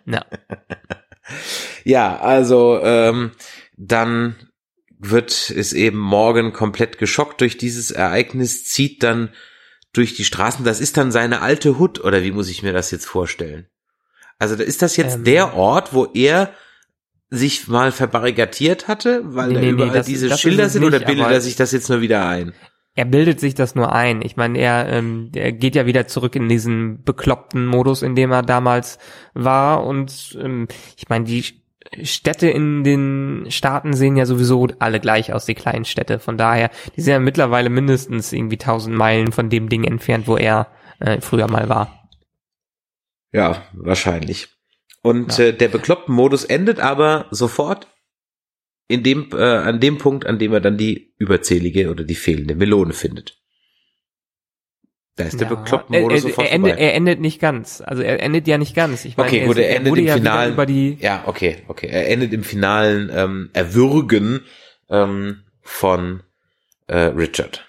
ja. 0.04 0.24
ja, 1.84 2.18
also 2.18 2.78
ähm, 2.82 3.32
dann 3.76 4.36
wird 4.98 5.50
es 5.50 5.72
eben 5.72 5.98
morgen 5.98 6.52
komplett 6.52 6.98
geschockt 6.98 7.40
durch 7.40 7.58
dieses 7.58 7.90
Ereignis, 7.90 8.64
zieht 8.64 9.02
dann 9.02 9.30
durch 9.92 10.14
die 10.14 10.24
Straßen. 10.24 10.64
Das 10.64 10.80
ist 10.80 10.96
dann 10.96 11.12
seine 11.12 11.42
alte 11.42 11.78
Hut, 11.78 12.02
oder 12.02 12.22
wie 12.22 12.32
muss 12.32 12.48
ich 12.48 12.62
mir 12.62 12.72
das 12.72 12.90
jetzt 12.90 13.06
vorstellen? 13.06 13.66
Also 14.38 14.54
ist 14.54 14.82
das 14.82 14.96
jetzt 14.96 15.16
ähm, 15.16 15.24
der 15.24 15.54
Ort, 15.54 15.94
wo 15.94 16.06
er 16.06 16.52
sich 17.30 17.68
mal 17.68 17.92
verbarrikadiert 17.92 18.88
hatte, 18.88 19.22
weil 19.24 19.48
nee, 19.48 19.54
da 19.54 19.60
nee, 19.60 19.68
überall 19.70 19.92
das, 19.92 20.06
diese 20.06 20.28
das 20.28 20.40
Schilder 20.40 20.68
sind, 20.68 20.82
nicht, 20.82 20.94
oder 20.94 21.04
bildet 21.04 21.26
er 21.26 21.40
sich 21.40 21.56
das 21.56 21.72
jetzt 21.72 21.88
nur 21.88 22.00
wieder 22.00 22.26
ein? 22.26 22.52
er 22.96 23.04
bildet 23.04 23.38
sich 23.38 23.54
das 23.54 23.74
nur 23.74 23.92
ein. 23.92 24.22
Ich 24.22 24.36
meine, 24.36 24.58
er, 24.58 24.88
ähm, 24.88 25.30
er 25.34 25.52
geht 25.52 25.76
ja 25.76 25.84
wieder 25.84 26.06
zurück 26.06 26.34
in 26.34 26.48
diesen 26.48 27.04
bekloppten 27.04 27.66
Modus, 27.66 28.00
in 28.00 28.14
dem 28.14 28.32
er 28.32 28.42
damals 28.42 28.98
war. 29.34 29.84
Und 29.84 30.36
ähm, 30.40 30.66
ich 30.96 31.10
meine, 31.10 31.26
die 31.26 31.44
Städte 32.02 32.48
in 32.48 32.84
den 32.84 33.46
Staaten 33.50 33.94
sehen 33.94 34.16
ja 34.16 34.26
sowieso 34.26 34.68
alle 34.78 35.00
gleich 35.00 35.32
aus, 35.32 35.46
die 35.46 35.54
kleinen 35.54 35.84
Städte. 35.84 36.18
Von 36.18 36.38
daher, 36.38 36.70
die 36.96 37.00
sind 37.00 37.12
ja 37.12 37.18
mittlerweile 37.18 37.70
mindestens 37.70 38.32
irgendwie 38.32 38.58
tausend 38.58 38.96
Meilen 38.96 39.32
von 39.32 39.50
dem 39.50 39.68
Ding 39.68 39.84
entfernt, 39.84 40.26
wo 40.26 40.36
er 40.36 40.68
äh, 41.00 41.20
früher 41.20 41.48
mal 41.48 41.68
war. 41.68 42.08
Ja, 43.32 43.62
wahrscheinlich. 43.72 44.48
Und 45.02 45.38
ja. 45.38 45.46
äh, 45.46 45.52
der 45.52 45.68
bekloppten 45.68 46.14
Modus 46.14 46.44
endet 46.44 46.80
aber 46.80 47.26
sofort 47.30 47.86
in 48.88 49.02
dem, 49.02 49.30
äh, 49.32 49.36
an 49.36 49.80
dem 49.80 49.98
Punkt, 49.98 50.26
an 50.26 50.38
dem 50.38 50.52
er 50.52 50.60
dann 50.60 50.78
die 50.78 51.14
überzählige 51.18 51.90
oder 51.90 52.04
die 52.04 52.14
fehlende 52.14 52.54
Melone 52.54 52.92
findet. 52.92 53.38
Da 55.16 55.24
ist 55.24 55.40
der 55.40 55.48
ja, 55.48 55.54
bekloppte 55.54 56.00
Modus 56.00 56.10
er, 56.10 56.14
er, 56.14 56.20
sofort 56.20 56.46
er, 56.46 56.52
endet, 56.52 56.78
er 56.78 56.94
endet 56.94 57.20
nicht 57.20 57.40
ganz. 57.40 57.82
Also 57.84 58.02
er 58.02 58.22
endet 58.22 58.46
ja 58.46 58.58
nicht 58.58 58.76
ganz. 58.76 59.06
Ich 59.06 59.16
meine, 59.16 59.30
okay, 59.30 59.46
gut, 59.46 59.56
er, 59.56 59.76
endet 59.76 59.96
im 59.96 60.04
ja 60.04 60.14
finalen. 60.14 60.52
Über 60.52 60.66
die 60.66 60.98
ja, 61.00 61.22
okay, 61.26 61.56
okay. 61.68 61.88
Er 61.90 62.10
endet 62.10 62.34
im 62.34 62.44
finalen 62.44 63.10
ähm, 63.12 63.50
Erwürgen 63.54 64.42
ähm, 64.90 65.44
von 65.62 66.22
äh, 66.86 66.98
Richard. 66.98 67.64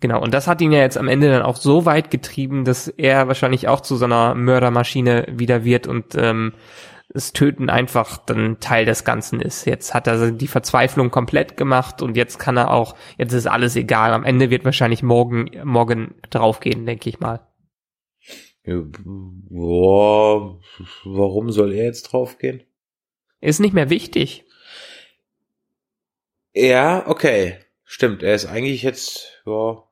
Genau, 0.00 0.22
und 0.22 0.32
das 0.32 0.46
hat 0.46 0.60
ihn 0.62 0.72
ja 0.72 0.78
jetzt 0.78 0.96
am 0.96 1.08
Ende 1.08 1.28
dann 1.28 1.42
auch 1.42 1.56
so 1.56 1.84
weit 1.84 2.10
getrieben, 2.10 2.64
dass 2.64 2.88
er 2.88 3.28
wahrscheinlich 3.28 3.68
auch 3.68 3.80
zu 3.80 3.96
so 3.96 4.06
einer 4.06 4.34
Mördermaschine 4.34 5.26
wieder 5.30 5.64
wird 5.64 5.86
und 5.86 6.14
ähm, 6.16 6.54
das 7.12 7.32
Töten 7.32 7.68
einfach 7.70 8.18
dann 8.18 8.60
Teil 8.60 8.84
des 8.84 9.04
Ganzen 9.04 9.40
ist. 9.40 9.66
Jetzt 9.66 9.94
hat 9.94 10.06
er 10.06 10.30
die 10.30 10.46
Verzweiflung 10.46 11.10
komplett 11.10 11.56
gemacht 11.56 12.02
und 12.02 12.16
jetzt 12.16 12.38
kann 12.38 12.56
er 12.56 12.70
auch, 12.70 12.94
jetzt 13.18 13.32
ist 13.32 13.48
alles 13.48 13.74
egal. 13.74 14.12
Am 14.12 14.24
Ende 14.24 14.50
wird 14.50 14.64
wahrscheinlich 14.64 15.02
morgen, 15.02 15.50
morgen 15.64 16.14
draufgehen, 16.30 16.86
denke 16.86 17.08
ich 17.08 17.18
mal. 17.18 17.46
Boah, 18.64 20.60
warum 21.04 21.50
soll 21.50 21.72
er 21.72 21.86
jetzt 21.86 22.04
draufgehen? 22.04 22.62
Ist 23.40 23.58
nicht 23.58 23.74
mehr 23.74 23.90
wichtig. 23.90 24.44
Ja, 26.52 27.08
okay. 27.08 27.58
Stimmt, 27.84 28.22
er 28.22 28.36
ist 28.36 28.46
eigentlich 28.46 28.84
jetzt, 28.84 29.42
ja, 29.46 29.82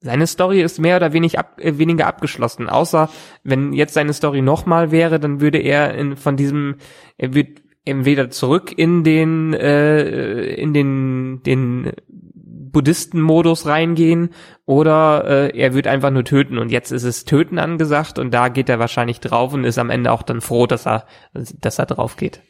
seine 0.00 0.26
Story 0.26 0.62
ist 0.62 0.78
mehr 0.78 0.96
oder 0.96 1.12
wenig 1.12 1.38
ab, 1.38 1.58
äh, 1.58 1.78
weniger 1.78 2.06
abgeschlossen. 2.06 2.68
Außer 2.68 3.10
wenn 3.42 3.72
jetzt 3.72 3.94
seine 3.94 4.12
Story 4.12 4.42
nochmal 4.42 4.90
wäre, 4.90 5.18
dann 5.18 5.40
würde 5.40 5.58
er 5.58 5.94
in, 5.94 6.16
von 6.16 6.36
diesem, 6.36 6.76
er 7.16 7.34
wird 7.34 7.62
entweder 7.84 8.30
zurück 8.30 8.72
in 8.76 9.02
den 9.02 9.54
äh, 9.54 10.54
in 10.54 10.74
den 10.74 11.42
den 11.44 11.92
Buddhisten-Modus 12.06 13.66
reingehen 13.66 14.30
oder 14.66 15.24
äh, 15.24 15.58
er 15.58 15.72
wird 15.72 15.86
einfach 15.86 16.10
nur 16.10 16.24
töten 16.24 16.58
und 16.58 16.70
jetzt 16.70 16.92
ist 16.92 17.04
es 17.04 17.24
Töten 17.24 17.58
angesagt 17.58 18.18
und 18.18 18.32
da 18.32 18.48
geht 18.48 18.68
er 18.68 18.78
wahrscheinlich 18.78 19.20
drauf 19.20 19.54
und 19.54 19.64
ist 19.64 19.78
am 19.78 19.88
Ende 19.88 20.12
auch 20.12 20.22
dann 20.22 20.42
froh, 20.42 20.66
dass 20.66 20.86
er 20.86 21.06
dass 21.32 21.78
er 21.78 21.86
drauf 21.86 22.16
geht. 22.16 22.42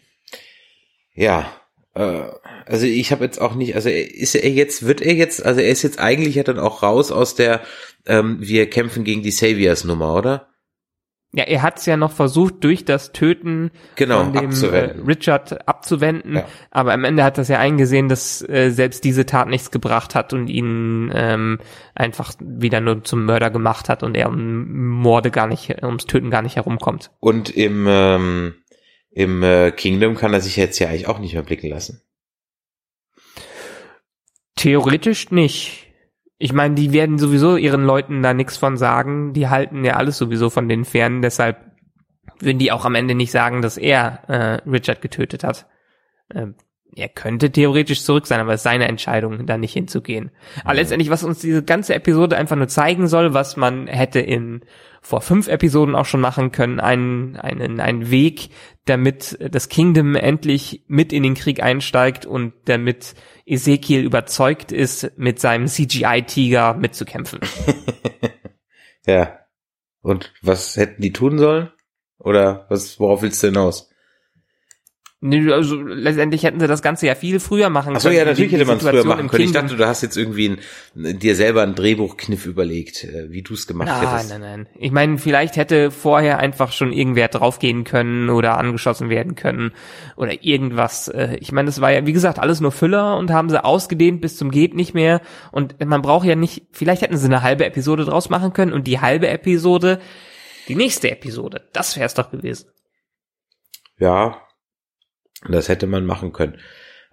Ja, 1.14 1.46
also 1.98 2.86
ich 2.86 3.12
habe 3.12 3.24
jetzt 3.24 3.40
auch 3.40 3.54
nicht, 3.54 3.74
also 3.74 3.88
ist 3.88 4.34
er 4.34 4.50
jetzt, 4.50 4.86
wird 4.86 5.00
er 5.00 5.14
jetzt, 5.14 5.44
also 5.44 5.60
er 5.60 5.68
ist 5.68 5.82
jetzt 5.82 5.98
eigentlich 5.98 6.36
ja 6.36 6.42
dann 6.42 6.58
auch 6.58 6.82
raus 6.82 7.10
aus 7.10 7.34
der 7.34 7.60
ähm, 8.06 8.38
Wir 8.40 8.70
kämpfen 8.70 9.04
gegen 9.04 9.22
die 9.22 9.30
Saviors 9.30 9.84
Nummer, 9.84 10.14
oder? 10.14 10.48
Ja, 11.32 11.44
er 11.44 11.60
hat 11.60 11.78
es 11.78 11.84
ja 11.84 11.98
noch 11.98 12.12
versucht, 12.12 12.64
durch 12.64 12.86
das 12.86 13.12
Töten 13.12 13.70
genau, 13.96 14.24
von 14.24 14.32
dem 14.32 14.50
äh, 14.50 14.94
Richard 15.06 15.68
abzuwenden, 15.68 16.36
ja. 16.36 16.46
aber 16.70 16.94
am 16.94 17.04
Ende 17.04 17.22
hat 17.22 17.36
das 17.36 17.48
ja 17.48 17.58
eingesehen, 17.58 18.08
dass 18.08 18.40
äh, 18.48 18.70
selbst 18.70 19.04
diese 19.04 19.26
Tat 19.26 19.46
nichts 19.48 19.70
gebracht 19.70 20.14
hat 20.14 20.32
und 20.32 20.48
ihn 20.48 21.12
ähm, 21.14 21.58
einfach 21.94 22.32
wieder 22.40 22.80
nur 22.80 23.04
zum 23.04 23.26
Mörder 23.26 23.50
gemacht 23.50 23.90
hat 23.90 24.02
und 24.02 24.16
er 24.16 24.30
um 24.30 24.98
Morde 25.00 25.30
gar 25.30 25.46
nicht, 25.46 25.82
ums 25.82 26.06
Töten 26.06 26.30
gar 26.30 26.40
nicht 26.40 26.56
herumkommt. 26.56 27.10
Und 27.20 27.50
im 27.50 27.84
ähm, 27.86 28.54
im 29.10 29.42
äh, 29.42 29.70
Kingdom 29.70 30.14
kann 30.14 30.32
er 30.32 30.40
sich 30.40 30.56
jetzt 30.56 30.78
ja 30.78 30.88
eigentlich 30.88 31.08
auch 31.08 31.18
nicht 31.18 31.34
mehr 31.34 31.42
blicken 31.42 31.68
lassen. 31.68 32.02
Theoretisch 34.56 35.30
nicht. 35.30 35.86
Ich 36.38 36.52
meine, 36.52 36.74
die 36.74 36.92
werden 36.92 37.18
sowieso 37.18 37.56
ihren 37.56 37.84
Leuten 37.84 38.22
da 38.22 38.34
nichts 38.34 38.56
von 38.56 38.76
sagen. 38.76 39.32
Die 39.32 39.48
halten 39.48 39.84
ja 39.84 39.94
alles 39.94 40.18
sowieso 40.18 40.50
von 40.50 40.68
den 40.68 40.84
fern. 40.84 41.22
Deshalb 41.22 41.72
würden 42.40 42.58
die 42.58 42.70
auch 42.70 42.84
am 42.84 42.94
Ende 42.94 43.14
nicht 43.14 43.32
sagen, 43.32 43.62
dass 43.62 43.76
er 43.76 44.24
äh, 44.28 44.68
Richard 44.68 45.00
getötet 45.00 45.42
hat. 45.42 45.66
Ähm, 46.32 46.54
er 46.98 47.08
könnte 47.08 47.52
theoretisch 47.52 48.02
zurück 48.02 48.26
sein, 48.26 48.40
aber 48.40 48.52
es 48.52 48.60
ist 48.60 48.64
seine 48.64 48.88
Entscheidung, 48.88 49.46
da 49.46 49.56
nicht 49.56 49.72
hinzugehen. 49.72 50.30
Aber 50.64 50.74
letztendlich, 50.74 51.10
was 51.10 51.22
uns 51.22 51.38
diese 51.38 51.62
ganze 51.62 51.94
Episode 51.94 52.36
einfach 52.36 52.56
nur 52.56 52.68
zeigen 52.68 53.06
soll, 53.06 53.34
was 53.34 53.56
man 53.56 53.86
hätte 53.86 54.18
in 54.20 54.62
vor 55.00 55.20
fünf 55.20 55.46
Episoden 55.48 55.94
auch 55.94 56.06
schon 56.06 56.20
machen 56.20 56.50
können, 56.50 56.80
einen, 56.80 57.36
einen, 57.36 57.80
einen 57.80 58.10
Weg, 58.10 58.50
damit 58.84 59.38
das 59.40 59.68
Kingdom 59.68 60.16
endlich 60.16 60.84
mit 60.88 61.12
in 61.12 61.22
den 61.22 61.34
Krieg 61.34 61.62
einsteigt 61.62 62.26
und 62.26 62.52
damit 62.64 63.14
Ezekiel 63.46 64.04
überzeugt 64.04 64.72
ist, 64.72 65.12
mit 65.16 65.38
seinem 65.38 65.68
CGI-Tiger 65.68 66.74
mitzukämpfen. 66.74 67.40
ja. 69.06 69.38
Und 70.00 70.32
was 70.42 70.76
hätten 70.76 71.02
die 71.02 71.12
tun 71.12 71.38
sollen? 71.38 71.70
Oder 72.18 72.66
was, 72.68 72.98
worauf 72.98 73.22
willst 73.22 73.42
du 73.42 73.48
hinaus? 73.48 73.90
Nee, 75.20 75.50
also 75.50 75.82
letztendlich 75.82 76.44
hätten 76.44 76.60
sie 76.60 76.68
das 76.68 76.80
Ganze 76.80 77.08
ja 77.08 77.16
viel 77.16 77.40
früher 77.40 77.70
machen 77.70 77.96
Ach 77.96 78.00
so, 78.00 78.08
können. 78.08 78.20
Achso, 78.20 78.24
ja, 78.26 78.30
natürlich 78.30 78.52
hätte 78.52 78.66
man 78.66 78.76
es 78.76 78.84
früher 78.84 79.04
machen 79.04 79.26
können. 79.26 79.42
Ich 79.42 79.50
dachte, 79.50 79.74
du 79.74 79.84
hast 79.84 80.00
jetzt 80.00 80.16
irgendwie 80.16 80.50
ein, 80.94 81.18
dir 81.18 81.34
selber 81.34 81.64
einen 81.64 81.74
Drehbuchkniff 81.74 82.46
überlegt, 82.46 83.02
äh, 83.02 83.28
wie 83.28 83.42
du 83.42 83.54
es 83.54 83.66
gemacht 83.66 83.88
nein, 83.88 84.08
hättest. 84.08 84.30
Nein, 84.30 84.40
nein, 84.40 84.64
nein. 84.64 84.68
Ich 84.78 84.92
meine, 84.92 85.18
vielleicht 85.18 85.56
hätte 85.56 85.90
vorher 85.90 86.38
einfach 86.38 86.70
schon 86.70 86.92
irgendwer 86.92 87.26
draufgehen 87.26 87.82
können 87.82 88.30
oder 88.30 88.58
angeschossen 88.58 89.10
werden 89.10 89.34
können 89.34 89.72
oder 90.14 90.44
irgendwas. 90.44 91.08
Äh, 91.08 91.36
ich 91.40 91.50
meine, 91.50 91.66
das 91.66 91.80
war 91.80 91.90
ja, 91.90 92.06
wie 92.06 92.12
gesagt, 92.12 92.38
alles 92.38 92.60
nur 92.60 92.70
Füller 92.70 93.16
und 93.16 93.32
haben 93.32 93.50
sie 93.50 93.64
ausgedehnt 93.64 94.20
bis 94.20 94.36
zum 94.36 94.52
geht 94.52 94.76
nicht 94.76 94.94
mehr. 94.94 95.20
Und 95.50 95.84
man 95.84 96.00
braucht 96.00 96.26
ja 96.26 96.36
nicht, 96.36 96.68
vielleicht 96.70 97.02
hätten 97.02 97.16
sie 97.16 97.26
eine 97.26 97.42
halbe 97.42 97.66
Episode 97.66 98.04
draus 98.04 98.30
machen 98.30 98.52
können 98.52 98.72
und 98.72 98.86
die 98.86 99.00
halbe 99.00 99.26
Episode, 99.26 99.98
die 100.68 100.76
nächste 100.76 101.10
Episode, 101.10 101.62
das 101.72 101.96
wäre 101.96 102.06
es 102.06 102.14
doch 102.14 102.30
gewesen. 102.30 102.70
Ja, 103.98 104.42
das 105.48 105.68
hätte 105.68 105.86
man 105.86 106.04
machen 106.04 106.32
können. 106.32 106.58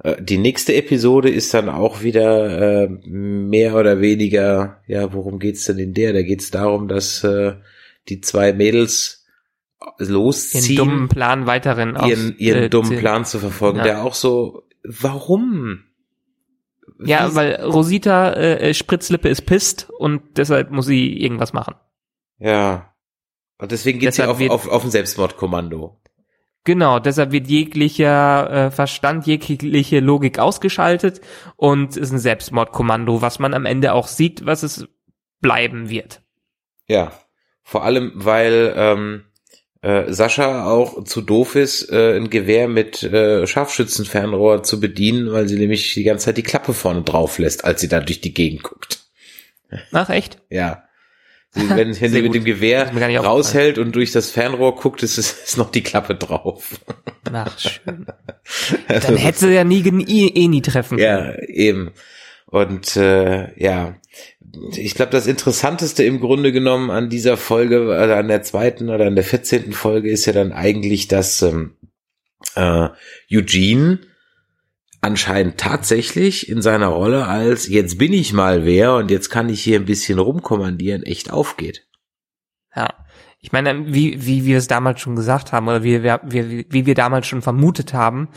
Äh, 0.04 0.22
die 0.22 0.38
nächste 0.38 0.74
Episode 0.76 1.30
ist 1.30 1.54
dann 1.54 1.70
auch 1.70 2.02
wieder 2.02 2.84
äh, 2.84 2.88
mehr 2.88 3.76
oder 3.76 4.02
weniger, 4.02 4.82
ja, 4.88 5.14
worum 5.14 5.40
geht's 5.40 5.66
denn 5.66 5.80
in 5.80 5.94
der? 5.94 6.14
Da 6.14 6.22
geht's 6.22 6.52
darum, 6.52 6.88
dass 6.88 7.24
äh, 7.24 7.56
die 8.10 8.22
zwei 8.22 8.54
Mädels 8.54 9.26
losziehen. 9.98 10.64
Ihren 10.64 10.76
dummen 10.76 11.10
Plan 11.10 11.48
weiterhin 11.48 11.96
ihren, 11.96 12.38
ihren 12.38 12.64
äh, 12.64 12.70
dummen 12.70 12.98
Plan 12.98 13.26
zu 13.26 13.40
verfolgen, 13.40 13.80
ja. 13.80 13.84
der 13.84 14.04
auch 14.04 14.14
so, 14.14 14.64
warum? 14.84 15.84
Ja, 17.04 17.32
Wie? 17.32 17.36
weil 17.36 17.56
Rosita 17.62 18.34
äh, 18.34 18.74
Spritzlippe 18.74 19.28
ist 19.28 19.42
pisst 19.42 19.90
und 19.90 20.38
deshalb 20.38 20.72
muss 20.72 20.86
sie 20.86 21.22
irgendwas 21.22 21.54
machen. 21.54 21.76
Ja. 22.40 22.94
Und 23.58 23.72
deswegen 23.72 24.00
geht 24.00 24.08
deshalb 24.08 24.38
sie 24.38 24.50
auf, 24.50 24.66
auf, 24.66 24.72
auf 24.72 24.84
ein 24.84 24.92
Selbstmordkommando. 24.92 26.00
Genau, 26.66 26.98
deshalb 26.98 27.32
wird 27.32 27.48
jeglicher 27.48 28.50
äh, 28.50 28.72
Verstand, 28.72 29.28
jegliche 29.28 30.00
Logik 30.00 30.40
ausgeschaltet 30.40 31.22
und 31.56 31.96
ist 31.96 32.12
ein 32.12 32.20
Selbstmordkommando, 32.20 33.22
was 33.22 33.38
man 33.38 33.54
am 33.54 33.66
Ende 33.66 33.94
auch 33.94 34.08
sieht, 34.08 34.48
was 34.48 34.64
es 34.64 34.88
bleiben 35.42 35.90
wird. 35.90 36.22
Ja, 36.88 37.12
vor 37.62 37.84
allem, 37.84 38.14
weil 38.16 38.74
ähm, 38.76 39.26
äh, 39.82 40.12
Sascha 40.12 40.66
auch 40.66 41.04
zu 41.04 41.22
doof 41.22 41.56
ist, 41.56 41.92
äh, 41.92 42.18
ein 42.18 42.32
Gewehr 42.32 42.68
mit 42.68 43.04
äh, 43.04 43.46
Scharfschützenfernrohr 43.46 44.64
zu 44.64 44.80
bedienen, 44.80 45.32
weil 45.32 45.48
sie 45.48 45.60
nämlich 45.60 45.94
die 45.94 46.04
ganze 46.04 46.26
Zeit 46.26 46.38
die 46.38 46.44
Klappe 46.44 46.74
vorne 46.74 47.04
drauf 47.04 47.38
lässt, 47.38 47.64
als 47.64 47.82
sie 47.82 47.88
da 47.88 48.00
durch 48.00 48.22
die 48.22 48.34
Gegend 48.34 48.64
guckt. 48.64 49.06
Ach, 49.92 50.10
echt? 50.10 50.40
Ja. 50.50 50.85
Wenn, 51.56 51.94
sie 51.94 52.22
mit 52.22 52.34
dem 52.34 52.44
Gewehr 52.44 52.92
raushält 53.24 53.78
und 53.78 53.96
durch 53.96 54.12
das 54.12 54.30
Fernrohr 54.30 54.76
guckt, 54.76 55.04
ist, 55.04 55.18
ist 55.18 55.58
noch 55.58 55.72
die 55.72 55.84
Klappe 55.84 56.16
drauf. 56.16 56.80
Ach, 57.32 57.58
schön. 57.58 58.06
Also 58.88 59.08
Dann 59.08 59.18
hätte 59.18 59.40
sie 59.40 59.54
ja 59.54 59.64
nie, 59.64 59.82
eh, 59.82 60.28
eh 60.28 60.48
nie 60.48 60.62
treffen 60.62 60.98
können. 60.98 61.34
Ja, 61.34 61.42
eben. 61.48 61.92
Und 62.46 62.96
äh, 62.96 63.60
ja, 63.60 63.96
ich 64.76 64.94
glaube, 64.94 65.12
das 65.12 65.26
Interessanteste 65.26 66.04
im 66.04 66.20
Grunde 66.20 66.52
genommen 66.52 66.92
an 66.92 67.10
dieser 67.10 67.38
Folge, 67.38 67.86
oder 67.86 68.18
an 68.18 68.28
der 68.28 68.44
zweiten 68.44 68.90
oder 68.90 69.08
an 69.08 69.16
der 69.16 69.24
vierzehnten 69.24 69.74
Folge 69.74 70.12
ist 70.12 70.26
ja 70.26 70.34
dann 70.34 70.52
eigentlich, 70.52 71.08
dass 71.08 71.42
ähm, 71.42 71.76
äh, 72.56 72.90
Eugene 73.32 74.00
anscheinend 75.06 75.58
tatsächlich 75.60 76.50
in 76.50 76.62
seiner 76.62 76.88
Rolle 76.88 77.28
als 77.28 77.70
jetzt 77.70 77.98
bin 78.00 78.12
ich 78.12 78.34
mal 78.34 78.66
wer 78.66 78.96
und 78.96 79.12
jetzt 79.12 79.30
kann 79.30 79.50
ich 79.50 79.64
hier 79.64 79.80
ein 79.80 79.86
bisschen 79.86 80.18
rumkommandieren 80.18 81.04
echt 81.04 81.32
aufgeht. 81.32 81.88
Ja. 82.76 82.90
ich 83.40 83.52
meine, 83.52 83.94
wie, 83.94 84.26
wie 84.26 84.46
wir 84.46 84.58
es 84.58 84.68
damals 84.68 85.00
schon 85.00 85.16
gesagt 85.16 85.54
haben 85.54 85.68
oder 85.68 85.84
wie 85.84 86.02
wir, 86.02 86.20
wie, 86.24 86.66
wie 86.70 86.86
wir 86.88 86.96
damals 86.96 87.28
schon 87.28 87.44
vermutet 87.44 87.94
haben, 87.94 88.30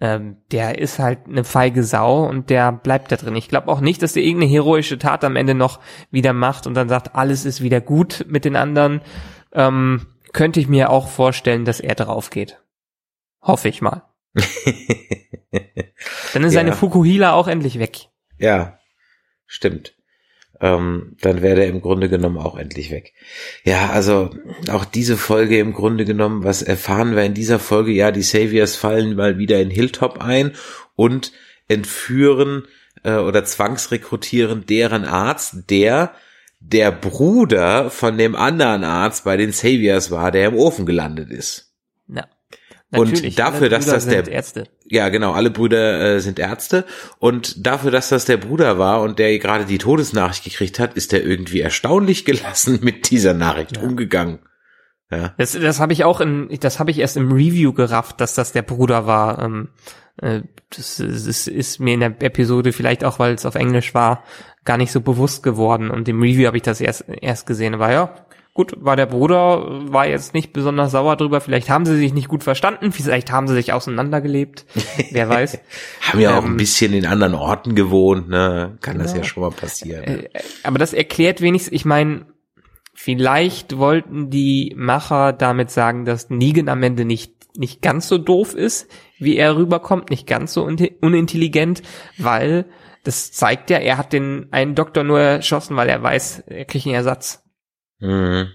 ähm, 0.00 0.38
der 0.50 0.78
ist 0.78 0.98
halt 0.98 1.26
eine 1.28 1.44
feige 1.44 1.84
Sau 1.84 2.26
und 2.26 2.48
der 2.48 2.72
bleibt 2.72 3.12
da 3.12 3.16
drin. 3.16 3.36
Ich 3.36 3.48
glaube 3.48 3.68
auch 3.68 3.80
nicht, 3.80 4.02
dass 4.02 4.14
der 4.14 4.22
irgendeine 4.22 4.50
heroische 4.50 4.98
Tat 4.98 5.22
am 5.22 5.36
Ende 5.36 5.54
noch 5.54 5.78
wieder 6.10 6.32
macht 6.32 6.66
und 6.66 6.72
dann 6.72 6.88
sagt, 6.88 7.14
alles 7.14 7.44
ist 7.44 7.62
wieder 7.62 7.82
gut 7.82 8.24
mit 8.26 8.46
den 8.46 8.56
anderen. 8.56 9.02
Ähm, 9.52 10.06
könnte 10.32 10.58
ich 10.58 10.68
mir 10.68 10.88
auch 10.88 11.08
vorstellen, 11.08 11.66
dass 11.66 11.80
er 11.80 11.94
drauf 11.94 12.30
geht. 12.30 12.60
Hoffe 13.42 13.68
ich 13.68 13.82
mal. 13.82 14.13
dann 16.32 16.44
ist 16.44 16.52
Ja. 16.52 16.60
seine 16.60 16.72
Fukuhila 16.72 17.32
auch 17.32 17.48
endlich 17.48 17.78
weg. 17.78 18.08
Ja, 18.38 18.78
stimmt. 19.46 19.94
Ähm, 20.60 21.16
dann 21.20 21.42
wäre 21.42 21.56
der 21.56 21.66
im 21.66 21.80
Grunde 21.80 22.08
genommen 22.08 22.38
auch 22.38 22.56
endlich 22.56 22.90
weg. 22.90 23.12
Ja, 23.64 23.90
also 23.90 24.30
auch 24.70 24.84
diese 24.84 25.16
Folge 25.16 25.58
im 25.58 25.72
Grunde 25.72 26.04
genommen, 26.04 26.44
was 26.44 26.62
erfahren 26.62 27.16
wir 27.16 27.24
in 27.24 27.34
dieser 27.34 27.58
Folge? 27.58 27.92
Ja, 27.92 28.12
die 28.12 28.22
Saviors 28.22 28.76
fallen 28.76 29.16
mal 29.16 29.36
wieder 29.38 29.60
in 29.60 29.70
Hilltop 29.70 30.20
ein 30.20 30.52
und 30.94 31.32
entführen 31.68 32.66
äh, 33.02 33.16
oder 33.16 33.44
zwangsrekrutieren 33.44 34.64
deren 34.66 35.04
Arzt, 35.04 35.70
der 35.70 36.14
der 36.60 36.92
Bruder 36.92 37.90
von 37.90 38.16
dem 38.16 38.34
anderen 38.34 38.84
Arzt 38.84 39.24
bei 39.24 39.36
den 39.36 39.52
Saviors 39.52 40.10
war, 40.10 40.30
der 40.30 40.48
im 40.48 40.54
Ofen 40.56 40.86
gelandet 40.86 41.30
ist. 41.30 41.73
Ja. 42.94 43.00
Und 43.00 43.38
dafür, 43.38 43.68
dass 43.68 43.86
das 43.86 44.06
der- 44.06 44.26
Ärzte. 44.28 44.64
Ja, 44.86 45.08
genau, 45.08 45.32
alle 45.32 45.50
Brüder 45.50 46.00
äh, 46.00 46.20
sind 46.20 46.38
Ärzte 46.38 46.84
und 47.18 47.66
dafür, 47.66 47.90
dass 47.90 48.08
das 48.08 48.24
der 48.24 48.36
Bruder 48.36 48.78
war 48.78 49.02
und 49.02 49.18
der 49.18 49.38
gerade 49.38 49.64
die 49.64 49.78
Todesnachricht 49.78 50.44
gekriegt 50.44 50.78
hat, 50.78 50.94
ist 50.94 51.12
er 51.12 51.24
irgendwie 51.24 51.60
erstaunlich 51.60 52.24
gelassen 52.24 52.78
mit 52.82 53.10
dieser 53.10 53.34
Nachricht 53.34 53.78
umgegangen. 53.78 54.38
Ja. 55.10 55.34
Das, 55.38 55.52
das 55.52 55.80
habe 55.80 55.92
ich 55.92 56.04
auch 56.04 56.20
in, 56.20 56.48
das 56.60 56.78
habe 56.78 56.90
ich 56.90 56.98
erst 56.98 57.16
im 57.16 57.32
Review 57.32 57.72
gerafft, 57.72 58.20
dass 58.20 58.34
das 58.34 58.52
der 58.52 58.62
Bruder 58.62 59.06
war. 59.06 59.42
Ähm, 59.42 59.68
äh, 60.20 60.42
das, 60.74 60.96
das 60.96 61.46
ist 61.46 61.80
mir 61.80 61.94
in 61.94 62.00
der 62.00 62.14
Episode 62.22 62.72
vielleicht 62.72 63.04
auch, 63.04 63.18
weil 63.18 63.34
es 63.34 63.46
auf 63.46 63.54
Englisch 63.54 63.94
war, 63.94 64.24
gar 64.64 64.76
nicht 64.76 64.92
so 64.92 65.00
bewusst 65.00 65.42
geworden. 65.42 65.90
Und 65.90 66.08
im 66.08 66.22
Review 66.22 66.46
habe 66.46 66.56
ich 66.56 66.62
das 66.62 66.80
erst 66.80 67.04
erst 67.08 67.46
gesehen. 67.46 67.78
War 67.78 67.92
ja 67.92 68.14
gut, 68.54 68.74
war 68.78 68.96
der 68.96 69.06
Bruder, 69.06 69.92
war 69.92 70.06
jetzt 70.06 70.32
nicht 70.32 70.52
besonders 70.52 70.92
sauer 70.92 71.16
drüber. 71.16 71.40
Vielleicht 71.40 71.68
haben 71.68 71.84
sie 71.84 71.96
sich 71.96 72.14
nicht 72.14 72.28
gut 72.28 72.42
verstanden. 72.44 72.92
Vielleicht 72.92 73.30
haben 73.32 73.48
sie 73.48 73.54
sich 73.54 73.72
auseinandergelebt. 73.72 74.64
Wer 75.10 75.28
weiß. 75.28 75.58
Haben 76.00 76.20
ja 76.20 76.38
auch 76.38 76.44
ein 76.44 76.52
Ähm, 76.52 76.56
bisschen 76.56 76.92
in 76.94 77.04
anderen 77.06 77.34
Orten 77.34 77.74
gewohnt, 77.74 78.28
ne? 78.28 78.78
Kann 78.80 78.98
das 78.98 79.08
ja 79.08 79.14
Genau. 79.16 79.26
schon 79.26 79.42
mal 79.42 79.50
passieren. 79.50 80.04
Äh, 80.04 80.28
Aber 80.62 80.78
das 80.78 80.92
erklärt 80.92 81.40
wenigstens, 81.40 81.72
ich 81.72 81.84
meine, 81.84 82.26
vielleicht 82.94 83.76
wollten 83.78 84.30
die 84.30 84.72
Macher 84.76 85.32
damit 85.32 85.70
sagen, 85.70 86.04
dass 86.04 86.30
Negan 86.30 86.68
am 86.68 86.82
Ende 86.82 87.04
nicht, 87.04 87.32
nicht 87.56 87.82
ganz 87.82 88.08
so 88.08 88.18
doof 88.18 88.54
ist, 88.54 88.88
wie 89.18 89.36
er 89.36 89.56
rüberkommt, 89.56 90.10
nicht 90.10 90.26
ganz 90.26 90.52
so 90.54 90.64
unintelligent, 90.64 91.82
weil 92.18 92.66
das 93.02 93.32
zeigt 93.32 93.68
ja, 93.70 93.78
er 93.78 93.98
hat 93.98 94.12
den 94.12 94.46
einen 94.50 94.74
Doktor 94.74 95.04
nur 95.04 95.20
erschossen, 95.20 95.76
weil 95.76 95.88
er 95.88 96.02
weiß, 96.02 96.44
er 96.46 96.64
kriegt 96.64 96.86
einen 96.86 96.94
Ersatz. 96.94 97.43
Mhm. 98.00 98.48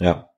Ja. 0.00 0.30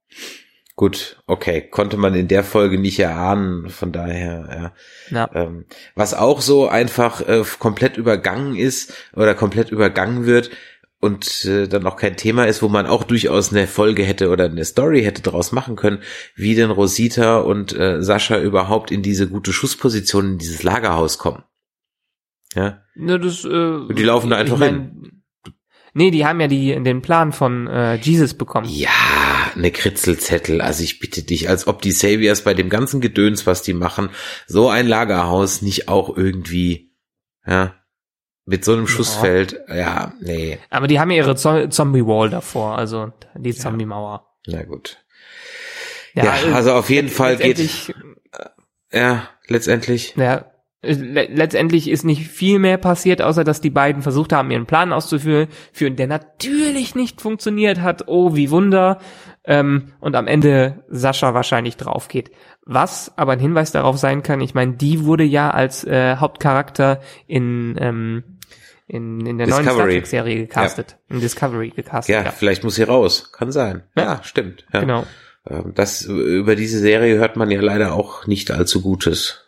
Gut, 0.74 1.22
okay. 1.26 1.68
Konnte 1.70 1.96
man 1.96 2.14
in 2.14 2.28
der 2.28 2.44
Folge 2.44 2.78
nicht 2.78 2.98
erahnen, 2.98 3.70
von 3.70 3.92
daher, 3.92 4.74
ja. 5.10 5.16
Ja. 5.16 5.30
Ähm, 5.34 5.64
was 5.94 6.12
auch 6.12 6.42
so 6.42 6.68
einfach 6.68 7.26
äh, 7.26 7.42
komplett 7.58 7.96
übergangen 7.96 8.56
ist 8.56 8.92
oder 9.14 9.34
komplett 9.34 9.70
übergangen 9.70 10.26
wird 10.26 10.50
und 11.00 11.46
äh, 11.46 11.66
dann 11.66 11.86
auch 11.86 11.96
kein 11.96 12.18
Thema 12.18 12.44
ist, 12.44 12.62
wo 12.62 12.68
man 12.68 12.86
auch 12.86 13.04
durchaus 13.04 13.52
eine 13.52 13.66
Folge 13.66 14.02
hätte 14.02 14.28
oder 14.28 14.44
eine 14.44 14.64
Story 14.66 15.02
hätte 15.02 15.22
draus 15.22 15.50
machen 15.52 15.76
können, 15.76 16.02
wie 16.34 16.54
denn 16.54 16.70
Rosita 16.70 17.38
und 17.38 17.74
äh, 17.74 18.02
Sascha 18.02 18.38
überhaupt 18.38 18.90
in 18.90 19.02
diese 19.02 19.28
gute 19.28 19.54
Schussposition 19.54 20.32
in 20.32 20.38
dieses 20.38 20.62
Lagerhaus 20.62 21.16
kommen. 21.16 21.42
Ja, 22.54 22.82
Ne, 22.94 23.20
das, 23.20 23.44
äh, 23.44 23.94
die 23.94 24.02
laufen 24.02 24.30
da 24.30 24.36
ich 24.36 24.40
einfach 24.40 24.58
mein, 24.58 25.15
Nee, 25.98 26.10
die 26.10 26.26
haben 26.26 26.38
ja 26.42 26.46
die, 26.46 26.78
den 26.82 27.00
Plan 27.00 27.32
von 27.32 27.68
äh, 27.68 27.94
Jesus 27.94 28.34
bekommen. 28.34 28.68
ja, 28.68 28.90
eine 29.54 29.70
Kritzelzettel. 29.70 30.60
Also 30.60 30.82
ich 30.82 30.98
bitte 30.98 31.22
dich, 31.22 31.48
als 31.48 31.66
ob 31.66 31.80
die 31.80 31.90
Saviors 31.90 32.42
bei 32.42 32.52
dem 32.52 32.68
ganzen 32.68 33.00
Gedöns, 33.00 33.46
was 33.46 33.62
die 33.62 33.72
machen, 33.72 34.10
so 34.46 34.68
ein 34.68 34.86
Lagerhaus 34.86 35.62
nicht 35.62 35.88
auch 35.88 36.14
irgendwie, 36.14 36.92
ja, 37.46 37.76
mit 38.44 38.62
so 38.62 38.74
einem 38.74 38.86
Schussfeld, 38.86 39.58
ja, 39.68 40.12
nee. 40.20 40.58
Aber 40.68 40.86
die 40.86 41.00
haben 41.00 41.10
ja 41.10 41.16
ihre 41.16 41.34
Zo 41.34 41.66
Zombie-Wall 41.66 42.28
davor, 42.28 42.76
also 42.76 43.10
die 43.34 43.54
Zombie-Mauer. 43.54 44.26
Na 44.46 44.64
gut. 44.64 44.98
Ja, 46.12 46.24
äh, 46.24 46.52
also 46.52 46.74
auf 46.74 46.90
jeden 46.90 47.08
Fall 47.08 47.38
geht, 47.38 47.94
ja, 48.92 49.30
letztendlich. 49.46 50.14
Ja, 50.16 50.44
letztendlich 50.82 51.88
ist 51.90 52.04
nicht 52.04 52.28
viel 52.28 52.58
mehr 52.58 52.76
passiert, 52.76 53.22
außer 53.22 53.44
dass 53.44 53.60
die 53.60 53.70
beiden 53.70 54.02
versucht 54.02 54.32
haben, 54.32 54.50
ihren 54.50 54.66
Plan 54.66 54.92
auszuführen, 54.92 55.48
führen, 55.72 55.96
der 55.96 56.06
natürlich 56.06 56.94
nicht 56.94 57.20
funktioniert 57.20 57.80
hat. 57.80 58.04
Oh, 58.06 58.36
wie 58.36 58.50
Wunder. 58.50 58.98
Ähm, 59.44 59.92
und 60.00 60.16
am 60.16 60.26
Ende 60.26 60.84
Sascha 60.88 61.34
wahrscheinlich 61.34 61.76
drauf 61.76 62.08
geht. 62.08 62.30
Was 62.64 63.12
aber 63.16 63.32
ein 63.32 63.38
Hinweis 63.38 63.72
darauf 63.72 63.96
sein 63.96 64.22
kann, 64.22 64.40
ich 64.40 64.54
meine, 64.54 64.72
die 64.74 65.04
wurde 65.04 65.24
ja 65.24 65.50
als 65.50 65.84
äh, 65.84 66.16
Hauptcharakter 66.16 67.00
in, 67.28 67.76
ähm, 67.78 68.24
in, 68.88 69.24
in 69.24 69.38
der 69.38 69.46
neuen 69.46 69.62
Star 69.62 69.74
Discovery. 69.74 69.92
Trek-Serie 69.98 70.36
gecastet. 70.38 70.98
In 71.08 71.20
Discovery 71.20 71.70
gecastet. 71.70 72.14
Ja, 72.14 72.24
Ja, 72.24 72.30
vielleicht 72.32 72.64
muss 72.64 72.74
sie 72.74 72.82
raus. 72.82 73.32
Kann 73.32 73.52
sein. 73.52 73.82
Ja, 73.96 74.02
Ja. 74.04 74.20
stimmt. 74.24 74.64
Ja. 74.72 74.80
genau. 74.80 75.06
Ähm, 75.48 75.72
Das, 75.74 76.02
über 76.02 76.56
diese 76.56 76.80
Serie 76.80 77.16
hört 77.16 77.36
man 77.36 77.50
ja 77.50 77.60
leider 77.60 77.94
auch 77.94 78.26
nicht 78.26 78.50
allzu 78.50 78.82
Gutes. 78.82 79.45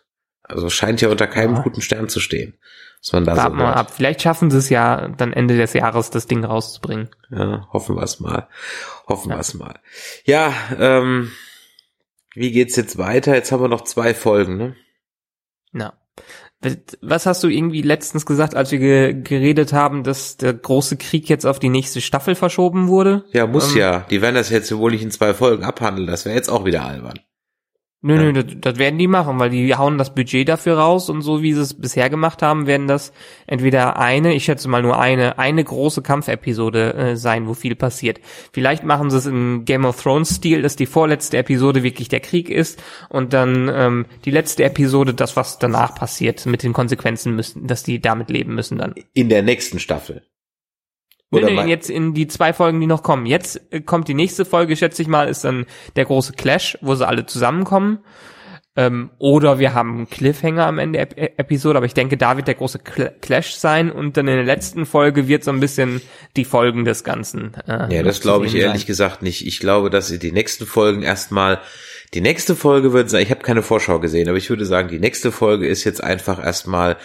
Also 0.49 0.71
scheint 0.71 1.01
ja 1.01 1.09
unter 1.09 1.27
keinem 1.27 1.57
Ja. 1.57 1.63
guten 1.63 1.81
Stern 1.83 2.09
zu 2.09 2.21
stehen. 2.21 2.59
Was 3.01 3.13
man 3.13 3.25
da 3.25 3.37
Warten 3.37 3.53
so 3.53 3.59
wir 3.59 3.65
mal 3.65 3.75
ab. 3.75 3.93
Vielleicht 3.95 4.23
schaffen 4.23 4.51
sie 4.51 4.59
es 4.59 4.71
ja 4.71 5.09
dann 5.09 5.33
Ende 5.33 5.57
des 5.57 5.73
Jahres, 5.73 6.11
das 6.11 6.27
Ding 6.27 6.45
rauszubringen. 6.45 7.11
Ja, 7.31 7.69
hoffen 7.73 7.95
wir 7.97 8.03
es 8.03 8.19
mal. 8.19 8.49
Hoffen 9.07 9.31
wir 9.31 9.39
es 9.39 9.55
mal. 9.55 9.79
Ja, 10.25 10.53
ähm, 10.79 11.31
wie 12.35 12.51
geht's 12.51 12.75
jetzt 12.77 12.99
weiter? 12.99 13.35
Jetzt 13.35 13.53
haben 13.53 13.63
wir 13.63 13.69
noch 13.69 13.85
zwei 13.85 14.15
Folgen, 14.15 14.57
ne? 14.57 14.75
Ja. 15.73 15.93
Was 17.03 17.25
hast 17.27 17.45
du 17.45 17.49
irgendwie 17.49 17.83
letztens 17.83 18.27
gesagt, 18.27 18.57
als 18.57 18.73
wir 18.73 18.81
ge 18.81 19.23
geredet 19.23 19.73
haben, 19.73 20.03
dass 20.03 20.37
der 20.39 20.53
große 20.55 20.97
Krieg 20.97 21.29
jetzt 21.29 21.47
auf 21.47 21.61
die 21.61 21.69
nächste 21.69 22.01
Staffel 22.01 22.35
verschoben 22.35 22.89
wurde? 22.89 23.25
Ja, 23.31 23.47
muss 23.47 23.73
Ähm, 23.75 23.79
ja. 23.79 24.01
Die 24.11 24.21
werden 24.23 24.35
das 24.35 24.51
jetzt 24.51 24.77
wohl 24.77 24.91
nicht 24.91 25.05
in 25.05 25.13
zwei 25.13 25.35
Folgen 25.35 25.63
abhandeln. 25.63 26.09
Das 26.09 26.25
wäre 26.25 26.35
jetzt 26.35 26.49
auch 26.49 26.65
wieder 26.65 26.85
albern. 26.85 27.21
Nö, 28.01 28.15
Ja. 28.15 28.23
nö, 28.31 28.33
das, 28.45 28.55
das 28.61 28.79
werden 28.79 28.97
die 28.97 29.09
machen, 29.09 29.41
weil 29.41 29.51
die 29.51 29.75
hauen 29.75 29.99
das 29.99 30.15
Budget 30.15 30.49
dafür 30.49 30.79
raus 30.79 31.11
und 31.11 31.23
so 31.23 31.43
wie 31.43 31.53
sie 31.53 31.61
es 31.63 31.75
bisher 31.75 32.09
gemacht 32.09 32.43
haben, 32.43 32.69
werden 32.69 32.87
das 32.87 33.13
entweder 33.49 33.99
eine, 33.99 34.35
ich 34.35 34.45
schätze 34.45 34.69
mal 34.69 34.83
nur 34.83 35.01
eine, 35.01 35.39
eine 35.39 35.65
große 35.65 36.01
Kampfepisode 36.03 36.95
äh, 36.95 37.17
sein, 37.17 37.49
wo 37.49 37.55
viel 37.55 37.75
passiert. 37.75 38.21
Vielleicht 38.53 38.85
machen 38.85 39.11
sie 39.11 39.19
es 39.19 39.27
in 39.27 39.65
Game 39.65 39.85
of 39.85 40.01
Thrones 40.01 40.37
Stil, 40.37 40.63
dass 40.63 40.77
die 40.77 40.87
vorletzte 40.87 41.39
Episode 41.39 41.83
wirklich 41.83 42.09
der 42.09 42.21
Krieg 42.21 42.51
ist 42.51 42.81
und 43.09 43.33
dann 43.33 43.69
ähm, 43.75 44.07
die 44.25 44.31
letzte 44.31 44.63
Episode 44.63 45.13
das, 45.13 45.35
was 45.35 45.59
danach 45.59 45.97
passiert, 45.97 46.47
mit 46.47 46.63
den 46.63 46.73
Konsequenzen 46.73 47.35
müssen, 47.35 47.67
dass 47.67 47.83
die 47.83 48.01
damit 48.01 48.31
leben 48.31 48.55
müssen 48.55 48.79
dann. 48.79 48.95
In 49.13 49.29
der 49.29 49.43
nächsten 49.43 49.81
Staffel. 49.81 50.23
Oder 51.31 51.51
nee, 51.51 51.69
jetzt 51.71 51.91
in 51.91 52.14
die 52.14 52.27
zwei 52.27 52.53
Folgen, 52.53 52.81
die 52.81 52.87
noch 52.87 53.03
kommen. 53.03 53.27
Jetzt 53.27 53.61
äh, 53.71 53.81
kommt 53.81 54.09
die 54.09 54.14
nächste 54.14 54.45
Folge, 54.45 54.77
schätze 54.77 55.03
ich 55.03 55.09
mal, 55.09 55.29
ist 55.29 55.45
dann 55.45 55.67
der 55.97 56.07
große 56.07 56.33
Clash, 56.33 56.79
wo 56.81 56.95
sie 56.95 57.07
alle 57.07 57.27
zusammenkommen. 57.27 57.99
Ähm, 58.77 59.11
oder 59.19 59.59
wir 59.59 59.75
haben 59.75 59.97
einen 59.97 60.09
Cliffhanger 60.09 60.64
am 60.67 60.79
Ende 60.79 61.05
der 61.05 61.19
Ep 61.19 61.38
Episode, 61.41 61.79
aber 61.79 61.87
ich 61.87 61.95
denke, 61.95 62.17
da 62.17 62.37
wird 62.37 62.47
der 62.47 62.55
große 62.55 62.79
Cl 62.79 63.12
Clash 63.21 63.57
sein 63.57 63.91
und 63.91 64.17
dann 64.17 64.29
in 64.29 64.37
der 64.37 64.45
letzten 64.45 64.87
Folge 64.87 65.27
wird 65.27 65.43
so 65.43 65.51
ein 65.51 65.59
bisschen 65.59 66.01
die 66.37 66.45
Folgen 66.45 66.85
des 66.85 67.03
Ganzen. 67.03 67.55
Äh, 67.67 67.93
Ja, 67.95 68.03
das 68.05 68.21
glaube 68.21 68.47
ich 68.47 68.55
ehrlich 68.55 68.83
sein. 68.83 68.87
gesagt 68.87 69.23
nicht. 69.23 69.45
Ich 69.45 69.59
glaube, 69.59 69.91
dass 69.91 70.17
die 70.17 70.33
nächsten 70.33 70.64
Folgen 70.64 71.03
erstmal, 71.03 71.61
die 72.14 72.21
nächste 72.21 72.55
Folge 72.55 72.93
wird 72.93 73.11
sein, 73.11 73.23
ich 73.25 73.31
habe 73.31 73.43
keine 73.43 73.62
Vorschau 73.62 73.99
gesehen, 73.99 74.29
aber 74.29 74.38
ich 74.38 74.49
würde 74.49 74.64
sagen, 74.64 74.88
die 74.88 75.01
nächste 75.01 75.33
Folge 75.33 75.67
ist 75.67 75.83
jetzt 75.83 76.03
einfach 76.03 76.43
erstmal, 76.43 76.99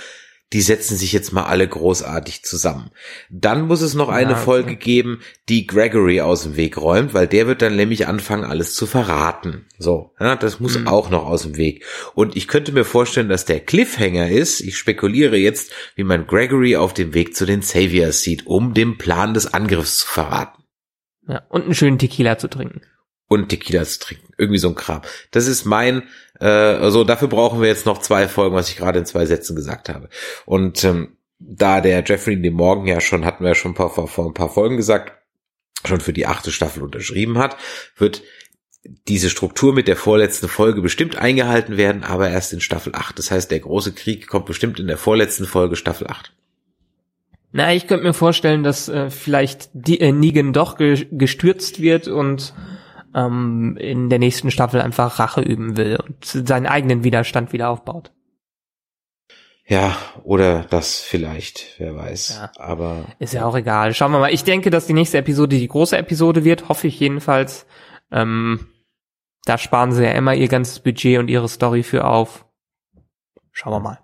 die 0.53 0.61
setzen 0.61 0.95
sich 0.97 1.11
jetzt 1.11 1.33
mal 1.33 1.43
alle 1.45 1.67
großartig 1.67 2.43
zusammen. 2.43 2.91
Dann 3.29 3.67
muss 3.67 3.81
es 3.81 3.93
noch 3.95 4.09
eine 4.09 4.31
Ja, 4.31 4.37
okay. 4.37 4.45
Folge 4.45 4.75
geben, 4.75 5.21
die 5.49 5.67
Gregory 5.67 6.21
aus 6.21 6.43
dem 6.43 6.55
Weg 6.55 6.77
räumt, 6.77 7.13
weil 7.13 7.27
der 7.27 7.47
wird 7.47 7.61
dann 7.61 7.75
nämlich 7.75 8.07
anfangen, 8.07 8.45
alles 8.45 8.75
zu 8.75 8.85
verraten. 8.85 9.65
So, 9.77 10.11
ja, 10.19 10.35
das 10.35 10.59
muss 10.59 10.77
Mhm. 10.77 10.87
auch 10.87 11.09
noch 11.09 11.25
aus 11.25 11.41
dem 11.43 11.57
Weg. 11.57 11.83
Und 12.13 12.35
ich 12.37 12.47
könnte 12.47 12.71
mir 12.71 12.85
vorstellen, 12.85 13.29
dass 13.29 13.45
der 13.45 13.59
Cliffhanger 13.59 14.29
ist, 14.29 14.61
ich 14.61 14.77
spekuliere 14.77 15.37
jetzt, 15.37 15.71
wie 15.95 16.03
man 16.03 16.27
Gregory 16.27 16.75
auf 16.77 16.93
dem 16.93 17.13
Weg 17.13 17.35
zu 17.35 17.45
den 17.45 17.61
Saviors 17.61 18.21
sieht, 18.21 18.45
um 18.47 18.73
den 18.73 18.97
Plan 18.97 19.33
des 19.33 19.53
Angriffs 19.53 19.97
zu 19.97 20.07
verraten 20.07 20.63
Ja, 21.27 21.41
und 21.49 21.63
einen 21.63 21.75
schönen 21.75 21.97
Tequila 21.97 22.37
zu 22.37 22.47
trinken. 22.47 22.81
und 23.27 23.49
Tequila 23.49 23.83
zu 23.85 23.99
trinken. 23.99 24.31
Irgendwie 24.37 24.59
so 24.59 24.69
ein 24.69 24.75
Kram. 24.75 25.01
Das 25.31 25.47
ist 25.47 25.65
mein, 25.65 26.03
äh, 26.43 26.47
also 26.47 27.05
dafür 27.05 27.29
brauchen 27.29 27.61
wir 27.61 27.69
jetzt 27.69 27.85
noch 27.85 27.99
zwei 27.99 28.27
Folgen, 28.27 28.55
was 28.55 28.69
ich 28.69 28.75
gerade 28.75 28.99
in 28.99 29.05
zwei 29.05 29.25
Sätzen 29.25 29.55
gesagt 29.55 29.87
habe. 29.87 30.09
Und 30.45 30.83
ähm, 30.83 31.15
da 31.39 31.79
der 31.79 32.03
Jeffrey 32.05 32.41
den 32.41 32.53
Morgen 32.53 32.85
ja 32.85 32.99
schon, 32.99 33.23
hatten 33.23 33.43
wir 33.43 33.49
ja 33.49 33.55
schon 33.55 33.75
vor, 33.75 34.07
vor 34.07 34.25
ein 34.25 34.33
paar 34.33 34.49
Folgen 34.49 34.75
gesagt, 34.75 35.13
schon 35.85 36.01
für 36.01 36.13
die 36.13 36.27
achte 36.27 36.51
Staffel 36.51 36.83
unterschrieben 36.83 37.37
hat, 37.37 37.55
wird 37.97 38.23
diese 39.07 39.29
Struktur 39.29 39.73
mit 39.73 39.87
der 39.87 39.95
vorletzten 39.95 40.49
Folge 40.49 40.81
bestimmt 40.81 41.15
eingehalten 41.15 41.77
werden, 41.77 42.03
aber 42.03 42.29
erst 42.29 42.51
in 42.51 42.59
Staffel 42.59 42.93
8. 42.93 43.17
Das 43.17 43.31
heißt, 43.31 43.49
der 43.49 43.61
große 43.61 43.93
Krieg 43.93 44.27
kommt 44.27 44.45
bestimmt 44.45 44.79
in 44.79 44.87
der 44.87 44.97
vorletzten 44.97 45.45
Folge 45.45 45.77
Staffel 45.77 46.07
8. 46.07 46.33
Na, 47.53 47.73
ich 47.73 47.87
könnte 47.87 48.03
mir 48.03 48.13
vorstellen, 48.13 48.63
dass 48.63 48.89
äh, 48.89 49.09
vielleicht 49.09 49.69
die, 49.73 50.01
äh, 50.01 50.11
Negan 50.11 50.51
doch 50.51 50.75
ge 50.75 51.07
gestürzt 51.11 51.81
wird 51.81 52.09
und 52.09 52.53
ähm, 53.13 53.77
in 53.79 54.09
der 54.09 54.19
nächsten 54.19 54.51
Staffel 54.51 54.81
einfach 54.81 55.19
Rache 55.19 55.41
üben 55.41 55.77
will 55.77 55.97
und 55.97 56.25
seinen 56.25 56.65
eigenen 56.65 57.03
Widerstand 57.03 57.53
wieder 57.53 57.69
aufbaut. 57.69 58.11
Ja, 59.65 59.95
oder 60.23 60.65
das 60.69 60.99
vielleicht, 60.99 61.75
wer 61.79 61.95
weiß. 61.95 62.39
Ja. 62.41 62.51
Aber 62.57 63.05
ist 63.19 63.33
ja 63.33 63.45
auch 63.45 63.55
egal. 63.55 63.93
Schauen 63.93 64.11
wir 64.11 64.19
mal. 64.19 64.33
Ich 64.33 64.43
denke, 64.43 64.69
dass 64.69 64.87
die 64.87 64.93
nächste 64.93 65.17
Episode 65.17 65.57
die 65.57 65.67
große 65.67 65.97
Episode 65.97 66.43
wird, 66.43 66.67
hoffe 66.67 66.87
ich 66.87 66.99
jedenfalls. 66.99 67.65
Ähm, 68.11 68.67
da 69.45 69.57
sparen 69.57 69.93
sie 69.93 70.03
ja 70.03 70.11
immer 70.11 70.33
ihr 70.33 70.47
ganzes 70.49 70.79
Budget 70.79 71.17
und 71.17 71.29
ihre 71.29 71.47
Story 71.47 71.83
für 71.83 72.05
auf. 72.05 72.45
Schauen 73.51 73.73
wir 73.73 73.79
mal. 73.79 73.99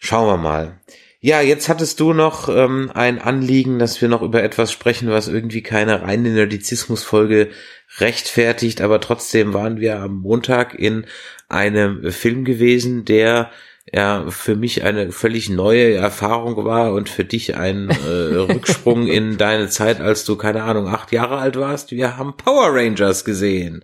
Schauen 0.00 0.26
wir 0.26 0.36
mal. 0.36 0.80
Ja, 1.26 1.40
jetzt 1.40 1.70
hattest 1.70 2.00
du 2.00 2.12
noch 2.12 2.50
ähm, 2.50 2.90
ein 2.92 3.18
Anliegen, 3.18 3.78
dass 3.78 3.98
wir 4.02 4.10
noch 4.10 4.20
über 4.20 4.42
etwas 4.42 4.70
sprechen, 4.70 5.08
was 5.08 5.26
irgendwie 5.26 5.62
keine 5.62 6.02
reine 6.02 6.28
Nerdizismus-Folge 6.28 7.48
rechtfertigt, 7.96 8.82
aber 8.82 9.00
trotzdem 9.00 9.54
waren 9.54 9.80
wir 9.80 10.00
am 10.00 10.18
Montag 10.18 10.74
in 10.74 11.06
einem 11.48 12.12
Film 12.12 12.44
gewesen, 12.44 13.06
der 13.06 13.50
ja 13.90 14.26
für 14.28 14.54
mich 14.54 14.84
eine 14.84 15.12
völlig 15.12 15.48
neue 15.48 15.94
Erfahrung 15.94 16.62
war 16.66 16.92
und 16.92 17.08
für 17.08 17.24
dich 17.24 17.56
ein 17.56 17.88
äh, 17.88 18.34
Rücksprung 18.52 19.06
in 19.06 19.38
deine 19.38 19.70
Zeit, 19.70 20.02
als 20.02 20.26
du 20.26 20.36
keine 20.36 20.64
Ahnung 20.64 20.88
acht 20.88 21.10
Jahre 21.10 21.38
alt 21.38 21.56
warst. 21.56 21.90
Wir 21.90 22.18
haben 22.18 22.36
Power 22.36 22.74
Rangers 22.74 23.24
gesehen. 23.24 23.82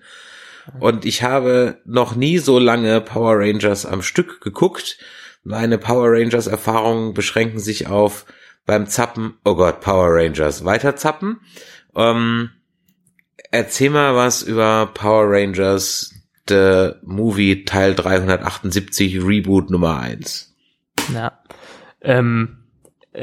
Und 0.78 1.06
ich 1.06 1.22
habe 1.22 1.78
noch 1.86 2.14
nie 2.14 2.36
so 2.36 2.58
lange 2.58 3.00
Power 3.00 3.38
Rangers 3.38 3.86
am 3.86 4.02
Stück 4.02 4.42
geguckt 4.42 4.98
meine 5.42 5.78
Power 5.78 6.12
Rangers 6.12 6.46
Erfahrungen 6.46 7.14
beschränken 7.14 7.58
sich 7.58 7.86
auf 7.88 8.26
beim 8.66 8.86
Zappen, 8.86 9.34
oh 9.44 9.54
Gott, 9.54 9.80
Power 9.80 10.14
Rangers, 10.14 10.64
weiter 10.64 10.96
zappen. 10.96 11.40
Ähm, 11.96 12.50
erzähl 13.50 13.90
mal 13.90 14.14
was 14.14 14.42
über 14.42 14.90
Power 14.94 15.24
Rangers, 15.28 16.14
The 16.48 16.92
Movie 17.02 17.64
Teil 17.64 17.94
378 17.94 19.24
Reboot 19.24 19.70
Nummer 19.70 19.98
1. 19.98 20.54
Ja. 21.12 21.32
Ähm, 22.02 22.60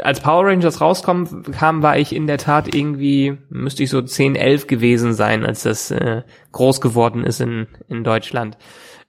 als 0.04 0.20
Power 0.20 0.46
Rangers 0.46 0.82
rauskommen 0.82 1.44
kam, 1.52 1.82
war 1.82 1.98
ich 1.98 2.14
in 2.14 2.28
der 2.28 2.38
Tat 2.38 2.74
irgendwie, 2.76 3.38
müsste 3.50 3.84
ich 3.84 3.90
so 3.90 4.02
10, 4.02 4.36
11 4.36 4.68
gewesen 4.68 5.14
sein, 5.14 5.46
als 5.46 5.64
das 5.64 5.92
äh, 5.92 6.24
groß 6.52 6.82
geworden 6.82 7.24
ist 7.24 7.40
in, 7.40 7.68
in 7.88 8.04
Deutschland. 8.04 8.58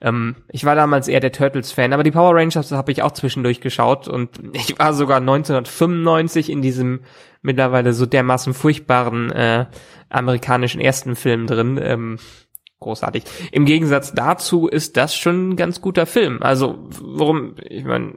Ähm, 0.00 0.36
ich 0.48 0.64
war 0.64 0.74
damals 0.74 1.08
eher 1.08 1.20
der 1.20 1.32
Turtles-Fan, 1.32 1.92
aber 1.92 2.02
die 2.02 2.10
Power 2.10 2.34
Rangers 2.34 2.70
habe 2.72 2.92
ich 2.92 3.02
auch 3.02 3.12
zwischendurch 3.12 3.60
geschaut 3.60 4.08
und 4.08 4.30
ich 4.52 4.78
war 4.78 4.94
sogar 4.94 5.18
1995 5.18 6.50
in 6.50 6.62
diesem 6.62 7.00
mittlerweile 7.42 7.92
so 7.92 8.06
dermaßen 8.06 8.54
furchtbaren 8.54 9.30
äh, 9.32 9.66
amerikanischen 10.08 10.80
ersten 10.80 11.16
Film 11.16 11.46
drin. 11.46 11.80
Ähm, 11.82 12.18
großartig. 12.80 13.24
Im 13.50 13.64
Gegensatz 13.64 14.12
dazu 14.12 14.68
ist 14.68 14.96
das 14.96 15.16
schon 15.16 15.50
ein 15.50 15.56
ganz 15.56 15.80
guter 15.80 16.06
Film. 16.06 16.42
Also, 16.42 16.78
worum, 17.00 17.56
ich 17.68 17.84
meine, 17.84 18.12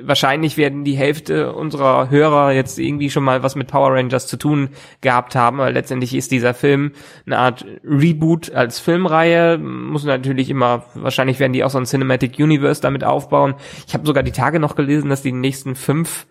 wahrscheinlich 0.00 0.56
werden 0.56 0.84
die 0.84 0.96
Hälfte 0.96 1.52
unserer 1.52 2.10
Hörer 2.10 2.52
jetzt 2.52 2.78
irgendwie 2.78 3.10
schon 3.10 3.22
mal 3.22 3.42
was 3.42 3.54
mit 3.54 3.68
Power 3.68 3.92
Rangers 3.92 4.26
zu 4.26 4.36
tun 4.36 4.70
gehabt 5.00 5.36
haben, 5.36 5.58
weil 5.58 5.72
letztendlich 5.72 6.14
ist 6.14 6.32
dieser 6.32 6.52
Film 6.52 6.92
eine 7.26 7.38
Art 7.38 7.64
Reboot 7.84 8.52
als 8.52 8.80
Filmreihe, 8.80 9.58
muss 9.58 10.04
natürlich 10.04 10.50
immer, 10.50 10.86
wahrscheinlich 10.94 11.38
werden 11.38 11.52
die 11.52 11.62
auch 11.62 11.70
so 11.70 11.78
ein 11.78 11.86
Cinematic 11.86 12.38
Universe 12.38 12.82
damit 12.82 13.04
aufbauen. 13.04 13.54
Ich 13.86 13.94
habe 13.94 14.06
sogar 14.06 14.22
die 14.22 14.32
Tage 14.32 14.58
noch 14.58 14.74
gelesen, 14.74 15.10
dass 15.10 15.22
die 15.22 15.32
nächsten 15.32 15.76
fünf 15.76 16.26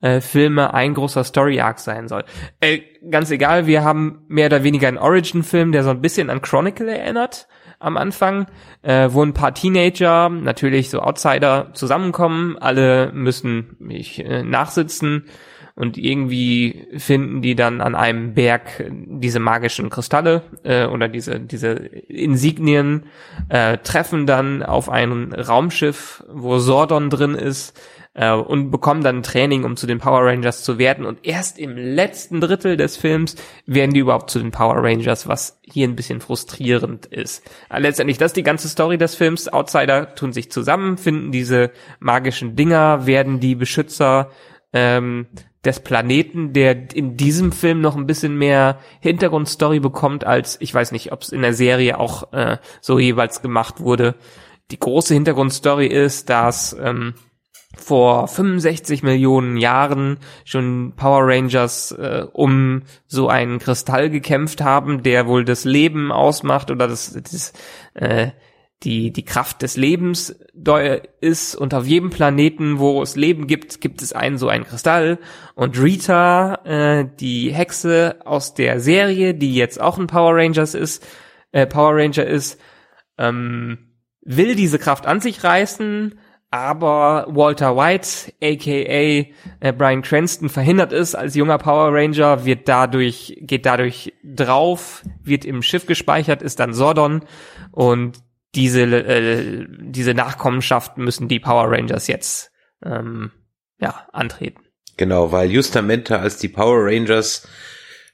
äh, 0.00 0.20
Filme 0.20 0.74
ein 0.74 0.94
großer 0.94 1.22
Story 1.22 1.60
Arc 1.60 1.78
sein 1.78 2.08
soll. 2.08 2.24
Äh, 2.60 2.80
ganz 3.10 3.30
egal, 3.30 3.68
wir 3.68 3.84
haben 3.84 4.24
mehr 4.26 4.46
oder 4.46 4.64
weniger 4.64 4.88
einen 4.88 4.98
Origin-Film, 4.98 5.70
der 5.70 5.84
so 5.84 5.90
ein 5.90 6.00
bisschen 6.00 6.30
an 6.30 6.42
Chronicle 6.42 6.88
erinnert 6.88 7.46
am 7.78 7.96
Anfang, 7.96 8.46
äh, 8.82 9.08
wo 9.10 9.22
ein 9.22 9.34
paar 9.34 9.54
Teenager, 9.54 10.28
natürlich 10.28 10.90
so 10.90 11.00
Outsider, 11.00 11.70
zusammenkommen. 11.74 12.56
Alle 12.58 13.12
müssen 13.12 13.76
mich 13.78 14.24
äh, 14.24 14.42
nachsitzen 14.42 15.24
und 15.76 15.98
irgendwie 15.98 16.86
finden 16.96 17.42
die 17.42 17.56
dann 17.56 17.80
an 17.80 17.94
einem 17.94 18.34
Berg 18.34 18.84
diese 18.90 19.40
magischen 19.40 19.90
Kristalle 19.90 20.42
äh, 20.62 20.86
oder 20.86 21.08
diese 21.08 21.40
diese 21.40 21.72
Insignien, 21.72 23.06
äh, 23.48 23.78
treffen 23.78 24.26
dann 24.26 24.62
auf 24.62 24.88
ein 24.88 25.32
Raumschiff, 25.32 26.22
wo 26.32 26.58
Sordon 26.58 27.10
drin 27.10 27.34
ist 27.34 27.78
äh, 28.14 28.32
und 28.32 28.70
bekommen 28.70 29.02
dann 29.02 29.22
Training, 29.22 29.64
um 29.64 29.76
zu 29.76 29.86
den 29.86 29.98
Power 29.98 30.24
Rangers 30.24 30.62
zu 30.62 30.78
werden. 30.78 31.04
Und 31.04 31.18
erst 31.24 31.58
im 31.58 31.76
letzten 31.76 32.40
Drittel 32.40 32.76
des 32.76 32.96
Films 32.96 33.36
werden 33.66 33.92
die 33.92 34.00
überhaupt 34.00 34.30
zu 34.30 34.38
den 34.38 34.50
Power 34.50 34.82
Rangers, 34.82 35.28
was 35.28 35.60
hier 35.62 35.86
ein 35.86 35.96
bisschen 35.96 36.20
frustrierend 36.20 37.06
ist. 37.06 37.48
Aber 37.68 37.80
letztendlich, 37.80 38.18
das 38.18 38.30
ist 38.30 38.36
die 38.36 38.42
ganze 38.42 38.68
Story 38.68 38.98
des 38.98 39.14
Films. 39.14 39.48
Outsider 39.48 40.14
tun 40.14 40.32
sich 40.32 40.50
zusammen, 40.50 40.96
finden 40.96 41.32
diese 41.32 41.70
magischen 41.98 42.56
Dinger, 42.56 43.06
werden 43.06 43.40
die 43.40 43.54
Beschützer 43.54 44.30
ähm, 44.72 45.26
des 45.64 45.80
Planeten, 45.80 46.52
der 46.52 46.94
in 46.94 47.16
diesem 47.16 47.50
Film 47.50 47.80
noch 47.80 47.96
ein 47.96 48.06
bisschen 48.06 48.36
mehr 48.36 48.78
Hintergrundstory 49.00 49.80
bekommt, 49.80 50.24
als 50.24 50.60
ich 50.60 50.74
weiß 50.74 50.92
nicht, 50.92 51.10
ob 51.12 51.22
es 51.22 51.30
in 51.30 51.42
der 51.42 51.54
Serie 51.54 51.98
auch 51.98 52.32
äh, 52.32 52.58
so 52.80 52.98
jeweils 52.98 53.42
gemacht 53.42 53.80
wurde. 53.80 54.14
Die 54.70 54.78
große 54.78 55.14
Hintergrundstory 55.14 55.86
ist, 55.86 56.28
dass 56.30 56.76
ähm, 56.78 57.14
vor 57.76 58.28
65 58.28 59.02
Millionen 59.02 59.56
Jahren 59.56 60.18
schon 60.44 60.94
Power 60.96 61.26
Rangers 61.26 61.92
äh, 61.92 62.26
um 62.32 62.82
so 63.06 63.28
einen 63.28 63.58
Kristall 63.58 64.10
gekämpft 64.10 64.62
haben, 64.62 65.02
der 65.02 65.26
wohl 65.26 65.44
das 65.44 65.64
Leben 65.64 66.12
ausmacht 66.12 66.70
oder 66.70 66.88
das, 66.88 67.12
das 67.12 67.52
äh, 67.94 68.30
die 68.82 69.12
die 69.12 69.24
Kraft 69.24 69.62
des 69.62 69.76
Lebens 69.76 70.36
ist. 71.20 71.54
Und 71.54 71.74
auf 71.74 71.86
jedem 71.86 72.10
Planeten, 72.10 72.78
wo 72.78 73.02
es 73.02 73.16
Leben 73.16 73.46
gibt, 73.46 73.80
gibt 73.80 74.02
es 74.02 74.12
einen 74.12 74.38
so 74.38 74.48
einen 74.48 74.64
Kristall. 74.64 75.18
Und 75.54 75.80
Rita, 75.80 76.56
äh, 76.64 77.06
die 77.18 77.52
Hexe 77.52 78.16
aus 78.24 78.54
der 78.54 78.80
Serie, 78.80 79.34
die 79.34 79.54
jetzt 79.54 79.80
auch 79.80 79.98
ein 79.98 80.06
Power 80.06 80.36
Rangers 80.36 80.74
ist, 80.74 81.06
äh, 81.52 81.66
Power 81.66 81.96
Ranger 81.96 82.26
ist, 82.26 82.60
ähm, 83.16 83.78
will 84.22 84.54
diese 84.54 84.78
Kraft 84.78 85.06
an 85.06 85.20
sich 85.20 85.44
reißen 85.44 86.18
aber 86.54 87.26
Walter 87.30 87.76
White, 87.76 88.32
aka 88.40 88.70
äh, 88.70 89.72
Brian 89.76 90.02
Cranston, 90.02 90.48
verhindert 90.48 90.92
es 90.92 91.16
als 91.16 91.34
junger 91.34 91.58
Power 91.58 91.92
Ranger, 91.92 92.44
wird 92.44 92.68
dadurch, 92.68 93.36
geht 93.40 93.66
dadurch 93.66 94.12
drauf, 94.22 95.02
wird 95.24 95.44
im 95.44 95.62
Schiff 95.62 95.86
gespeichert, 95.86 96.42
ist 96.42 96.60
dann 96.60 96.72
Sordon 96.72 97.24
und 97.72 98.18
diese, 98.54 98.82
äh, 98.82 99.66
diese 99.68 100.14
Nachkommenschaft 100.14 100.96
müssen 100.96 101.26
die 101.26 101.40
Power 101.40 101.72
Rangers 101.72 102.06
jetzt 102.06 102.52
ähm, 102.84 103.32
ja, 103.80 104.06
antreten. 104.12 104.60
Genau, 104.96 105.32
weil 105.32 105.50
justamente 105.50 106.20
als 106.20 106.36
die 106.36 106.46
Power 106.46 106.86
Rangers 106.86 107.48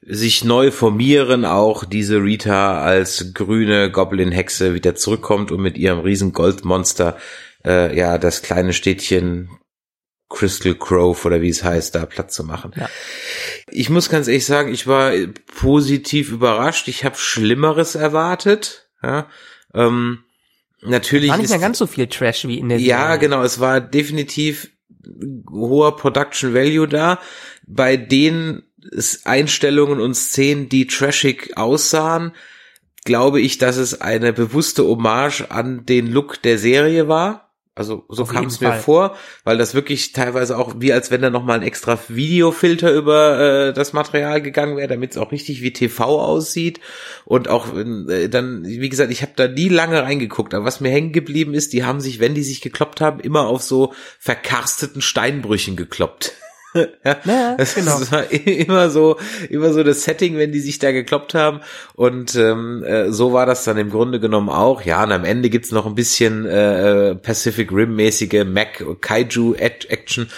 sich 0.00 0.46
neu 0.46 0.70
formieren, 0.70 1.44
auch 1.44 1.85
diese 1.85 2.22
Rita 2.22 2.81
als 2.81 3.35
grüne 3.35 3.90
Goblin-Hexe 3.90 4.72
wieder 4.72 4.94
zurückkommt 4.94 5.53
und 5.53 5.61
mit 5.61 5.76
ihrem 5.76 5.98
riesen 5.98 6.33
Goldmonster 6.33 7.18
äh, 7.64 7.96
ja 7.96 8.18
das 8.18 8.42
kleine 8.42 8.73
Städtchen 8.73 9.51
Crystal 10.29 10.75
Grove 10.75 11.27
oder 11.27 11.42
wie 11.42 11.49
es 11.49 11.64
heißt, 11.64 11.94
da 11.96 12.07
Platz 12.07 12.35
zu 12.35 12.44
machen. 12.44 12.73
Ja. 12.77 12.88
Ich 13.68 13.90
muss 13.90 14.09
ganz 14.09 14.29
ehrlich 14.29 14.46
sagen, 14.46 14.73
ich 14.73 14.87
war 14.87 15.12
positiv 15.59 16.31
überrascht. 16.31 16.87
Ich 16.88 17.05
habe 17.05 17.16
Schlimmeres 17.16 17.96
erwartet. 17.96 18.88
Ja, 19.03 19.29
ähm, 19.75 20.20
natürlich 20.83 21.31
war 21.31 21.38
nicht 21.38 21.51
mehr 21.51 21.59
ganz 21.59 21.79
so 21.79 21.87
viel 21.87 22.07
Trash 22.07 22.46
wie 22.46 22.59
in 22.59 22.68
der 22.68 22.79
Ja, 22.79 23.07
Serie. 23.07 23.18
genau. 23.18 23.42
Es 23.42 23.59
war 23.59 23.81
definitiv 23.81 24.70
hoher 25.51 25.96
Production 25.96 26.55
Value 26.55 26.87
da. 26.87 27.18
Bei 27.66 27.96
den 27.96 28.62
Einstellungen 29.25 30.01
und 30.01 30.14
Szenen, 30.14 30.68
die 30.68 30.87
trashig 30.87 31.57
aussahen, 31.57 32.33
glaube 33.05 33.40
ich, 33.40 33.59
dass 33.59 33.77
es 33.77 34.01
eine 34.01 34.33
bewusste 34.33 34.85
Hommage 34.85 35.51
an 35.51 35.87
den 35.87 36.07
Look 36.07 36.40
der 36.42 36.59
Serie 36.59 37.09
war. 37.09 37.49
Also 37.80 38.04
so 38.10 38.26
kam 38.26 38.44
es 38.44 38.60
mir 38.60 38.74
vor, 38.74 39.16
weil 39.42 39.56
das 39.56 39.72
wirklich 39.72 40.12
teilweise 40.12 40.58
auch 40.58 40.74
wie 40.80 40.92
als 40.92 41.10
wenn 41.10 41.22
da 41.22 41.30
noch 41.30 41.44
mal 41.44 41.54
ein 41.54 41.62
extra 41.62 41.98
Videofilter 42.08 42.92
über 42.92 43.68
äh, 43.68 43.72
das 43.72 43.94
Material 43.94 44.42
gegangen 44.42 44.76
wäre, 44.76 44.86
damit 44.86 45.12
es 45.12 45.16
auch 45.16 45.32
richtig 45.32 45.62
wie 45.62 45.72
TV 45.72 46.20
aussieht 46.20 46.78
und 47.24 47.48
auch 47.48 47.74
äh, 47.74 48.28
dann 48.28 48.66
wie 48.66 48.90
gesagt, 48.90 49.10
ich 49.10 49.22
habe 49.22 49.32
da 49.34 49.48
nie 49.48 49.70
lange 49.70 50.02
reingeguckt, 50.02 50.52
aber 50.52 50.66
was 50.66 50.82
mir 50.82 50.90
hängen 50.90 51.12
geblieben 51.12 51.54
ist, 51.54 51.72
die 51.72 51.82
haben 51.82 52.02
sich, 52.02 52.20
wenn 52.20 52.34
die 52.34 52.42
sich 52.42 52.60
gekloppt 52.60 53.00
haben, 53.00 53.18
immer 53.18 53.46
auf 53.46 53.62
so 53.62 53.94
verkarsteten 54.18 55.00
Steinbrüchen 55.00 55.74
gekloppt. 55.74 56.34
ja, 57.04 57.16
ja, 57.24 57.56
das, 57.56 57.74
genau. 57.74 57.98
das 57.98 58.12
war 58.12 58.30
immer 58.30 58.90
so, 58.90 59.16
immer 59.48 59.72
so 59.72 59.83
das 59.83 60.04
Setting, 60.04 60.37
wenn 60.37 60.52
die 60.52 60.61
sich 60.61 60.78
da 60.78 60.92
gekloppt 60.92 61.35
haben. 61.35 61.61
Und 61.94 62.37
ähm, 62.37 62.85
äh, 62.85 63.11
so 63.11 63.33
war 63.33 63.46
das 63.46 63.64
dann 63.64 63.76
im 63.78 63.90
Grunde 63.90 64.20
genommen 64.20 64.48
auch. 64.48 64.83
Ja, 64.83 65.02
und 65.02 65.12
am 65.12 65.24
Ende 65.24 65.50
gibt's 65.50 65.72
noch 65.72 65.87
ein 65.87 65.94
bisschen 65.94 66.46
äh, 66.46 67.14
Pacific 67.16 67.72
Rim-mäßige 67.72 68.44
Mac 68.44 68.85
Kaiju-Action. 69.00 70.28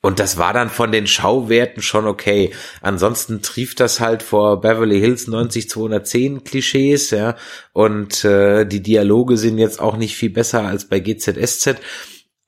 Und 0.00 0.18
das 0.18 0.38
war 0.38 0.52
dann 0.52 0.70
von 0.70 0.92
den 0.92 1.06
Schauwerten 1.06 1.82
schon 1.82 2.06
okay. 2.06 2.52
Ansonsten 2.80 3.42
trieft 3.42 3.80
das 3.80 4.00
halt 4.00 4.22
vor 4.22 4.60
Beverly 4.60 4.98
Hills 4.98 5.26
90210 5.26 6.44
Klischees, 6.44 7.10
ja. 7.10 7.36
Und 7.72 8.24
äh, 8.24 8.64
die 8.64 8.82
Dialoge 8.82 9.36
sind 9.36 9.58
jetzt 9.58 9.80
auch 9.80 9.96
nicht 9.96 10.16
viel 10.16 10.30
besser 10.30 10.62
als 10.62 10.86
bei 10.86 11.00
GZSZ 11.00 11.76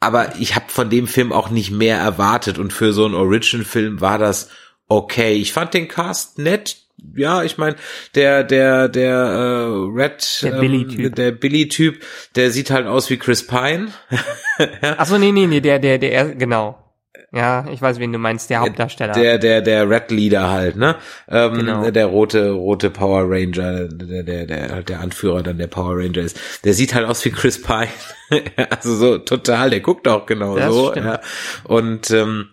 aber 0.05 0.37
ich 0.39 0.55
habe 0.55 0.67
von 0.69 0.91
dem 0.91 1.07
Film 1.07 1.33
auch 1.33 1.51
nicht 1.51 1.71
mehr 1.71 1.99
erwartet 1.99 2.59
und 2.59 2.73
für 2.73 2.93
so 2.93 3.05
einen 3.05 3.15
Origin-Film 3.15 4.01
war 4.01 4.19
das 4.19 4.51
okay. 4.89 5.35
Ich 5.35 5.53
fand 5.53 5.75
den 5.75 5.89
Cast 5.89 6.39
nett. 6.39 6.77
Ja, 7.17 7.43
ich 7.43 7.59
meine, 7.59 7.77
der 8.15 8.45
der 8.45 8.89
der 8.89 9.15
äh, 9.15 10.03
Red 10.03 10.43
der 10.43 10.53
Billy-Typ, 10.53 11.01
ähm, 11.01 11.15
der 11.15 11.33
Billy-Typ, 11.33 12.03
der 12.35 12.51
sieht 12.51 12.71
halt 12.71 12.87
aus 12.87 13.11
wie 13.11 13.19
Chris 13.19 13.47
Pine. 13.47 13.89
ja. 14.59 14.95
Ach 14.97 15.07
so, 15.07 15.19
nee, 15.19 15.33
nee, 15.33 15.47
nee, 15.47 15.61
der 15.61 15.79
der 15.79 15.99
der 15.99 16.35
genau. 16.35 16.84
Ja, 17.35 17.67
ich 17.69 17.83
weiß, 17.83 17.99
wen 17.99 18.13
du 18.13 18.19
meinst, 18.19 18.49
der 18.49 18.61
Hauptdarsteller. 18.61 19.13
Der, 19.13 19.39
der, 19.39 19.61
der 19.61 19.91
Red 19.91 20.11
Leader 20.13 20.51
halt, 20.51 20.77
ne? 20.77 20.97
Ähm, 21.29 21.55
genau. 21.55 21.91
Der 21.91 22.07
rote, 22.07 22.51
rote 22.51 22.91
Power 22.91 23.25
Ranger, 23.29 23.89
der, 23.89 24.23
der, 24.23 24.47
der, 24.47 24.83
der 24.83 25.01
Anführer 25.01 25.43
dann 25.43 25.59
der 25.59 25.67
Power 25.67 25.97
Ranger 25.97 26.19
ist. 26.19 26.39
Der 26.65 26.75
sieht 26.75 26.95
halt 26.95 27.07
aus 27.07 27.25
wie 27.25 27.31
Chris 27.31 27.61
Pine. 27.61 27.89
also 28.71 28.95
so 28.95 29.19
total, 29.19 29.71
der 29.71 29.81
guckt 29.81 30.07
auch 30.07 30.27
genau 30.27 30.57
das 30.57 30.73
so. 30.73 30.95
Ja. 30.95 31.21
Und 31.65 32.13
ähm, 32.13 32.51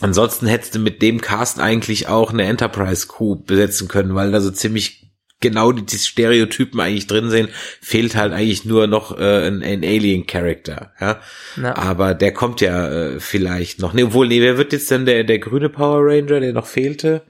ansonsten 0.00 0.46
hättest 0.46 0.76
du 0.76 0.78
mit 0.78 1.02
dem 1.02 1.20
Cast 1.20 1.58
eigentlich 1.58 2.06
auch 2.06 2.32
eine 2.32 2.44
Enterprise 2.44 3.08
Crew 3.08 3.34
besetzen 3.34 3.88
können, 3.88 4.14
weil 4.14 4.30
da 4.30 4.40
so 4.40 4.52
ziemlich 4.52 5.03
genau 5.44 5.72
die, 5.72 5.84
die 5.84 5.98
Stereotypen 5.98 6.80
eigentlich 6.80 7.06
drin 7.06 7.30
sind, 7.30 7.50
fehlt 7.80 8.16
halt 8.16 8.32
eigentlich 8.32 8.64
nur 8.64 8.86
noch 8.86 9.16
äh, 9.16 9.46
ein, 9.46 9.62
ein 9.62 9.84
Alien-Character, 9.84 10.92
ja. 11.00 11.20
Na. 11.56 11.76
Aber 11.76 12.14
der 12.14 12.32
kommt 12.32 12.60
ja 12.62 12.88
äh, 12.88 13.20
vielleicht 13.20 13.80
noch. 13.80 13.92
Nee, 13.92 14.04
obwohl, 14.04 14.26
nee, 14.26 14.40
wer 14.40 14.56
wird 14.56 14.72
jetzt 14.72 14.90
denn 14.90 15.04
der, 15.04 15.22
der 15.22 15.38
grüne 15.38 15.68
Power 15.68 16.00
Ranger, 16.00 16.40
der 16.40 16.52
noch 16.54 16.66
fehlte? 16.66 17.22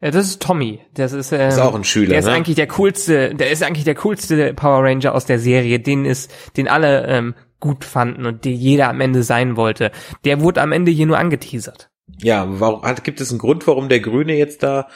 Ja, 0.00 0.10
das 0.10 0.26
ist 0.28 0.42
Tommy. 0.42 0.80
Das 0.92 1.14
ist, 1.14 1.32
ähm, 1.32 1.48
ist 1.48 1.58
auch 1.58 1.74
ein 1.74 1.82
Schüler. 1.84 2.10
Der 2.10 2.18
ist 2.18 2.26
ne? 2.26 2.32
eigentlich 2.32 2.56
der 2.56 2.66
coolste, 2.66 3.34
der 3.34 3.50
ist 3.50 3.62
eigentlich 3.62 3.84
der 3.84 3.94
coolste 3.94 4.52
Power 4.52 4.84
Ranger 4.84 5.14
aus 5.14 5.24
der 5.24 5.38
Serie. 5.38 5.80
Den 5.80 6.04
ist, 6.04 6.30
den 6.58 6.68
alle 6.68 7.06
ähm, 7.06 7.34
gut 7.58 7.86
fanden 7.86 8.26
und 8.26 8.44
den 8.44 8.54
jeder 8.54 8.90
am 8.90 9.00
Ende 9.00 9.22
sein 9.22 9.56
wollte. 9.56 9.90
Der 10.24 10.42
wurde 10.42 10.60
am 10.60 10.72
Ende 10.72 10.90
hier 10.90 11.06
nur 11.06 11.16
angeteasert. 11.16 11.88
Ja, 12.22 12.46
warum 12.60 12.82
gibt 13.02 13.22
es 13.22 13.30
einen 13.30 13.38
Grund, 13.38 13.66
warum 13.66 13.88
der 13.88 14.00
Grüne 14.00 14.36
jetzt 14.36 14.62
da 14.62 14.88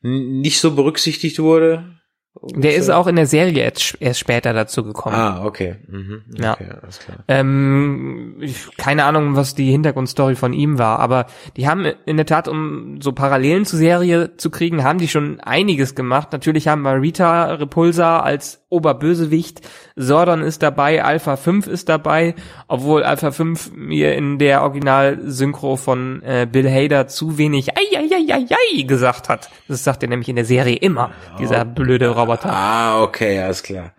nicht 0.00 0.60
so 0.60 0.74
berücksichtigt 0.74 1.38
wurde? 1.38 2.00
Der 2.42 2.74
ist 2.74 2.90
auch 2.90 3.06
in 3.06 3.14
der 3.14 3.26
Serie 3.26 3.62
erst, 3.62 3.96
erst 4.00 4.18
später 4.18 4.52
dazu 4.52 4.82
gekommen. 4.82 5.14
Ah, 5.14 5.44
okay. 5.44 5.76
Mhm. 5.86 6.24
okay 6.32 6.42
ja. 6.42 6.78
alles 6.82 6.98
klar. 6.98 7.18
Ähm, 7.28 8.42
keine 8.76 9.04
Ahnung, 9.04 9.36
was 9.36 9.54
die 9.54 9.70
Hintergrundstory 9.70 10.34
von 10.34 10.52
ihm 10.52 10.78
war, 10.78 10.98
aber 10.98 11.26
die 11.56 11.68
haben 11.68 11.86
in 12.06 12.16
der 12.16 12.26
Tat, 12.26 12.48
um 12.48 13.00
so 13.00 13.12
Parallelen 13.12 13.64
zur 13.64 13.78
Serie 13.78 14.36
zu 14.36 14.50
kriegen, 14.50 14.82
haben 14.82 14.98
die 14.98 15.08
schon 15.08 15.38
einiges 15.40 15.94
gemacht. 15.94 16.32
Natürlich 16.32 16.66
haben 16.66 16.82
wir 16.82 17.00
Rita 17.00 17.54
Repulsa 17.54 18.20
als 18.20 18.64
Oberbösewicht. 18.74 19.60
Sordon 19.94 20.42
ist 20.42 20.62
dabei, 20.62 21.04
Alpha 21.04 21.36
5 21.36 21.68
ist 21.68 21.88
dabei, 21.88 22.34
obwohl 22.66 23.04
Alpha 23.04 23.30
5 23.30 23.72
mir 23.76 24.16
in 24.16 24.38
der 24.38 24.62
Original-Synchro 24.62 25.76
von 25.76 26.20
äh, 26.22 26.48
Bill 26.50 26.68
Hader 26.68 27.06
zu 27.06 27.38
wenig 27.38 27.76
ai, 27.76 27.96
ai, 27.96 28.08
ai, 28.12 28.34
ai, 28.34 28.46
ai 28.50 28.82
gesagt 28.82 29.28
hat. 29.28 29.48
Das 29.68 29.84
sagt 29.84 30.02
er 30.02 30.08
nämlich 30.08 30.28
in 30.28 30.36
der 30.36 30.44
Serie 30.44 30.74
immer, 30.74 31.12
ja. 31.30 31.36
dieser 31.38 31.64
blöde 31.64 32.08
Roboter. 32.24 32.52
Ah, 32.52 33.02
okay, 33.02 33.40
alles 33.40 33.62
klar. 33.62 33.92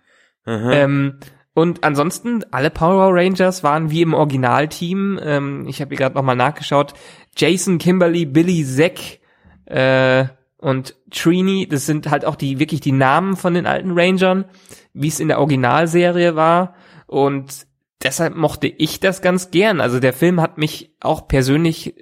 Ähm, 0.46 1.18
und 1.54 1.84
ansonsten, 1.84 2.44
alle 2.50 2.70
Power 2.70 3.14
Rangers 3.14 3.64
waren 3.64 3.90
wie 3.90 4.02
im 4.02 4.14
Originalteam. 4.14 5.18
Ähm, 5.22 5.66
ich 5.68 5.80
habe 5.80 5.88
hier 5.88 5.98
gerade 5.98 6.14
nochmal 6.14 6.36
nachgeschaut. 6.36 6.94
Jason, 7.36 7.78
Kimberly, 7.78 8.26
Billy, 8.26 8.64
Zack, 8.64 9.18
äh, 9.66 10.26
und 10.58 10.96
Trini, 11.10 11.68
das 11.68 11.86
sind 11.86 12.10
halt 12.10 12.24
auch 12.24 12.36
die 12.36 12.58
wirklich 12.58 12.80
die 12.80 12.92
Namen 12.92 13.36
von 13.36 13.54
den 13.54 13.66
alten 13.66 13.98
Rangern, 13.98 14.46
wie 14.94 15.08
es 15.08 15.20
in 15.20 15.28
der 15.28 15.38
Originalserie 15.38 16.34
war. 16.34 16.74
Und 17.06 17.66
deshalb 18.02 18.34
mochte 18.34 18.66
ich 18.66 19.00
das 19.00 19.22
ganz 19.22 19.50
gern. 19.50 19.80
Also 19.80 20.00
der 20.00 20.12
Film 20.12 20.40
hat 20.40 20.58
mich 20.58 20.94
auch 21.00 21.28
persönlich 21.28 21.94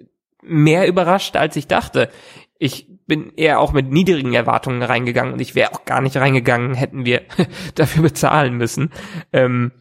mehr 0.43 0.87
überrascht, 0.87 1.37
als 1.37 1.57
ich 1.57 1.67
dachte. 1.67 2.11
Ich 2.59 2.89
bin 3.07 3.33
eher 3.37 3.61
auch 3.61 3.73
mit 3.73 3.90
niedrigen 3.90 4.35
Erwartungen 4.35 4.83
reingegangen 4.83 5.33
und 5.33 5.40
ich 5.40 5.55
wäre 5.55 5.73
auch 5.73 5.85
gar 5.85 6.01
nicht 6.01 6.17
reingegangen, 6.17 6.75
hätten 6.75 7.05
wir 7.05 7.23
dafür 7.75 8.03
bezahlen 8.03 8.57
müssen. 8.57 8.90
Ähm, 9.33 9.73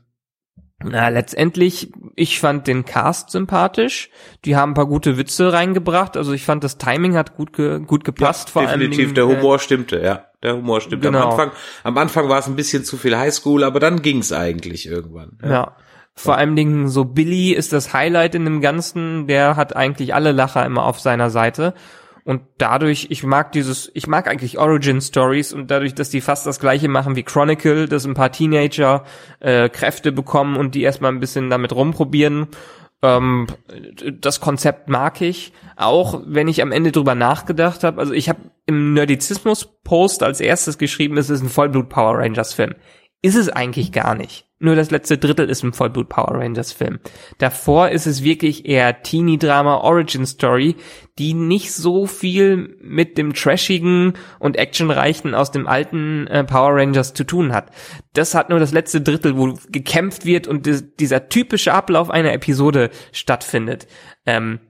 na, 0.86 1.08
letztendlich, 1.08 1.92
ich 2.16 2.40
fand 2.40 2.68
den 2.68 2.84
Cast 2.84 3.30
sympathisch. 3.30 4.10
Die 4.44 4.56
haben 4.56 4.72
ein 4.72 4.76
paar 4.76 4.88
gute 4.88 5.18
Witze 5.18 5.54
reingebracht. 5.54 6.18
Also 6.18 6.34
ich 6.34 6.44
fand, 6.44 6.64
das 6.64 6.78
Timing 6.78 7.16
hat 7.16 7.36
gut, 7.36 7.54
ge 7.54 7.80
gut 7.80 8.04
gepasst. 8.04 8.50
Ja, 8.50 8.52
vor 8.52 8.66
definitiv, 8.66 9.06
allem, 9.06 9.16
der 9.16 9.28
Humor 9.28 9.56
äh, 9.56 9.60
stimmte, 9.60 10.02
ja. 10.02 10.26
Der 10.42 10.58
Humor 10.58 10.82
stimmte. 10.82 11.08
Genau. 11.08 11.22
Am 11.22 11.30
Anfang, 11.32 11.52
am 11.84 11.98
Anfang 11.98 12.28
war 12.30 12.40
es 12.40 12.48
ein 12.48 12.56
bisschen 12.56 12.84
zu 12.84 12.98
viel 12.98 13.18
Highschool, 13.18 13.64
aber 13.64 13.80
dann 13.80 14.02
ging's 14.02 14.34
eigentlich 14.34 14.86
irgendwann. 14.86 15.38
Ja. 15.42 15.50
ja. 15.50 15.76
Vor 16.16 16.38
allem 16.38 16.56
Dingen 16.56 16.90
so 16.90 17.06
Billy 17.06 17.54
ist 17.54 17.74
das 17.74 17.94
Highlight 17.94 18.36
in 18.36 18.46
dem 18.46 18.62
Ganzen. 18.62 19.26
Der 19.28 19.56
hat 19.56 19.76
eigentlich 19.76 20.14
alle 20.14 20.32
Lacher 20.32 20.66
immer 20.66 20.86
auf 20.86 21.00
seiner 21.00 21.30
Seite. 21.30 21.74
Und 22.26 22.42
dadurch, 22.58 23.08
ich 23.10 23.24
mag 23.24 23.52
dieses, 23.52 23.92
ich 23.94 24.08
mag 24.08 24.30
eigentlich 24.30 24.58
Origin 24.58 25.02
Stories 25.02 25.52
und 25.52 25.70
dadurch, 25.70 25.94
dass 25.94 26.10
die 26.10 26.22
fast 26.22 26.46
das 26.46 26.60
gleiche 26.60 26.88
machen 26.88 27.18
wie 27.18 27.24
Chronicle, 27.24 27.88
dass 27.88 28.06
ein 28.06 28.14
paar 28.14 28.32
Teenager 28.32 29.04
äh, 29.42 29.68
Kräfte 29.68 30.14
bekommen 30.14 30.56
und 30.56 30.74
die 30.74 30.84
erstmal 30.84 31.12
ein 31.12 31.20
bisschen 31.20 31.50
damit 31.50 31.74
rumprobieren. 31.74 32.48
Ähm, 33.02 33.48
das 34.22 34.40
Konzept 34.40 34.88
mag 34.88 35.20
ich, 35.20 35.52
auch 35.76 36.22
wenn 36.26 36.48
ich 36.48 36.62
am 36.62 36.72
Ende 36.72 36.94
drüber 36.94 37.14
nachgedacht 37.14 37.84
habe. 37.84 38.00
Also 38.00 38.14
ich 38.14 38.30
habe 38.30 38.40
im 38.66 38.94
Nerdizismus-Post 38.94 40.24
als 40.24 40.40
erstes 40.40 40.78
geschrieben, 40.78 41.18
es 41.18 41.30
ist 41.30 41.42
ein 41.42 41.50
Vollblut 41.50 41.90
Power 41.90 42.20
Rangers 42.20 42.54
Film. 42.54 42.76
Ist 43.22 43.36
es 43.36 43.50
eigentlich 43.50 43.92
gar 43.92 44.16
nicht. 44.16 44.48
Nur 44.64 44.78
das 44.78 44.92
letzte 44.92 45.18
Drittel 45.18 45.50
ist 45.50 45.62
ein 45.64 45.74
Vollblut 45.74 46.08
Power 46.08 46.36
Rangers 46.36 46.72
Film. 46.72 47.02
Davor 47.38 47.90
ist 47.90 48.08
es 48.08 48.24
wirklich 48.24 48.66
eher 48.66 49.04
Teenie 49.04 49.38
Drama 49.38 49.80
Origin 49.80 50.26
Story, 50.26 50.78
die 51.20 51.34
nicht 51.34 51.74
so 51.74 52.08
viel 52.08 52.78
mit 52.82 53.18
dem 53.18 53.34
trashigen 53.34 54.14
und 54.40 54.56
actionreichen 54.56 55.36
aus 55.36 55.52
dem 55.52 55.68
alten 55.68 56.28
äh, 56.28 56.46
Power 56.46 56.78
Rangers 56.78 57.14
zu 57.14 57.26
tun 57.26 57.52
hat. 57.52 57.72
Das 58.14 58.36
hat 58.36 58.50
nur 58.50 58.60
das 58.60 58.72
letzte 58.72 59.02
Drittel, 59.02 59.36
wo 59.36 59.54
gekämpft 59.70 60.24
wird 60.24 60.48
und 60.48 60.66
dieser 60.98 61.28
typische 61.28 61.74
Ablauf 61.74 62.10
einer 62.10 62.32
Episode 62.32 62.90
stattfindet. 63.12 63.88
Ähm, 64.26 64.62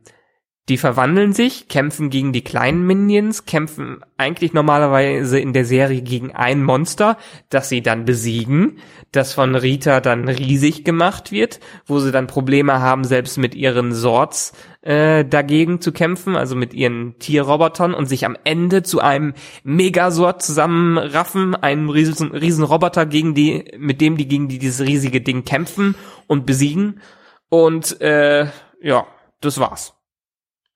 die 0.70 0.78
verwandeln 0.78 1.34
sich, 1.34 1.68
kämpfen 1.68 2.10
gegen 2.10 2.32
die 2.32 2.44
kleinen 2.44 2.88
Minions, 2.88 3.46
kämpfen 3.46 4.00
eigentlich 4.16 4.54
normalerweise 4.54 5.38
in 5.38 5.52
der 5.52 5.66
Serie 5.66 6.02
gegen 6.02 6.32
ein 6.32 6.64
Monster, 6.64 7.18
das 7.50 7.68
sie 7.68 7.82
dann 7.82 8.06
besiegen, 8.06 8.78
das 9.12 9.34
von 9.34 9.56
Rita 9.56 10.00
dann 10.00 10.30
riesig 10.30 10.86
gemacht 10.86 11.34
wird, 11.34 11.60
wo 11.86 12.00
sie 12.00 12.14
dann 12.14 12.28
Probleme 12.28 12.80
haben, 12.80 13.04
selbst 13.04 13.38
mit 13.38 13.56
ihren 13.56 13.94
Swords 13.94 14.54
äh, 14.84 15.26
dagegen 15.26 15.82
zu 15.82 15.92
kämpfen, 15.92 16.38
also 16.38 16.56
mit 16.56 16.74
ihren 16.74 17.20
Tierrobotern 17.20 17.94
und 17.94 18.06
sich 18.06 18.26
am 18.26 18.38
Ende 18.46 18.84
zu 18.84 19.02
einem 19.02 19.34
Megasort 19.66 20.42
zusammenraffen, 20.42 21.56
einem 21.56 21.90
riesen, 21.90 22.32
riesen 22.32 22.64
Roboter 22.64 23.06
gegen 23.06 23.34
die, 23.34 23.66
mit 23.78 24.00
dem 24.00 24.16
die 24.16 24.30
gegen 24.30 24.48
die, 24.48 24.60
dieses 24.60 24.88
riesige 24.88 25.20
Ding 25.20 25.44
kämpfen 25.44 25.96
und 26.28 26.46
besiegen. 26.46 27.02
Und 27.50 28.00
äh, 28.00 28.48
ja, 28.82 29.06
das 29.42 29.60
war's. 29.60 29.94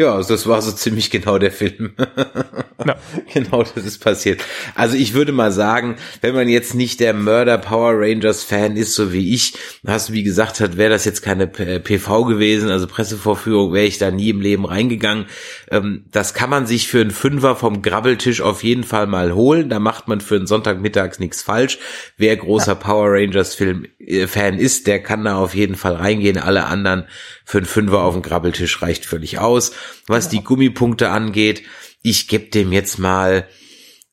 ja, 0.00 0.22
das 0.22 0.46
war 0.46 0.62
so 0.62 0.72
ziemlich 0.72 1.10
genau 1.10 1.38
der 1.38 1.52
Film. 1.52 1.92
ja. 2.86 2.96
Genau, 3.32 3.62
das 3.62 3.84
ist 3.84 3.98
passiert. 4.02 4.42
Also 4.74 4.96
ich 4.96 5.14
würde 5.14 5.32
mal 5.32 5.52
sagen, 5.52 5.96
wenn 6.20 6.34
man 6.34 6.48
jetzt 6.48 6.74
nicht 6.74 7.00
der 7.00 7.14
Murder 7.14 7.58
Power 7.58 7.92
Rangers 7.94 8.42
Fan 8.42 8.76
ist, 8.76 8.94
so 8.94 9.12
wie 9.12 9.34
ich, 9.34 9.54
hast 9.86 10.08
du 10.08 10.12
wie 10.12 10.22
gesagt 10.22 10.60
hat, 10.60 10.76
wäre 10.76 10.90
das 10.90 11.04
jetzt 11.04 11.22
keine 11.22 11.46
PV 11.46 12.24
gewesen, 12.24 12.70
also 12.70 12.86
Pressevorführung, 12.86 13.72
wäre 13.72 13.86
ich 13.86 13.98
da 13.98 14.10
nie 14.10 14.30
im 14.30 14.40
Leben 14.40 14.64
reingegangen. 14.64 15.26
Ähm, 15.70 16.04
das 16.10 16.34
kann 16.34 16.50
man 16.50 16.66
sich 16.66 16.88
für 16.88 17.00
einen 17.00 17.10
Fünfer 17.10 17.56
vom 17.56 17.82
Grabbeltisch 17.82 18.40
auf 18.40 18.64
jeden 18.64 18.84
Fall 18.84 19.06
mal 19.06 19.34
holen. 19.34 19.68
Da 19.68 19.78
macht 19.78 20.08
man 20.08 20.20
für 20.20 20.36
einen 20.36 20.46
Sonntagmittags 20.46 21.18
nichts 21.18 21.42
falsch. 21.42 21.78
Wer 22.16 22.36
großer 22.36 22.72
ja. 22.72 22.74
Power 22.74 23.12
Rangers 23.12 23.54
Film 23.54 23.86
äh, 23.98 24.26
Fan 24.26 24.58
ist, 24.58 24.86
der 24.86 25.02
kann 25.02 25.24
da 25.24 25.36
auf 25.36 25.54
jeden 25.54 25.76
Fall 25.76 25.94
reingehen. 25.94 26.38
Alle 26.38 26.64
anderen 26.64 27.04
für 27.44 27.58
einen 27.58 27.66
Fünfer 27.66 28.02
auf 28.02 28.14
dem 28.14 28.22
Grabbeltisch 28.22 28.82
reicht 28.82 29.06
völlig 29.06 29.38
aus. 29.38 29.72
Was 30.06 30.28
die 30.28 30.42
Gummipunkte 30.42 31.10
angeht, 31.10 31.62
ich 32.02 32.28
gebe 32.28 32.46
dem 32.46 32.72
jetzt 32.72 32.98
mal 32.98 33.48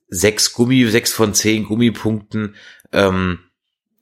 sechs 0.10 0.54
Gummi, 0.54 0.86
sechs 0.88 1.12
von 1.14 1.34
zehn 1.34 1.66
Gummipunkten. 1.66 2.56
Ähm, 2.92 3.40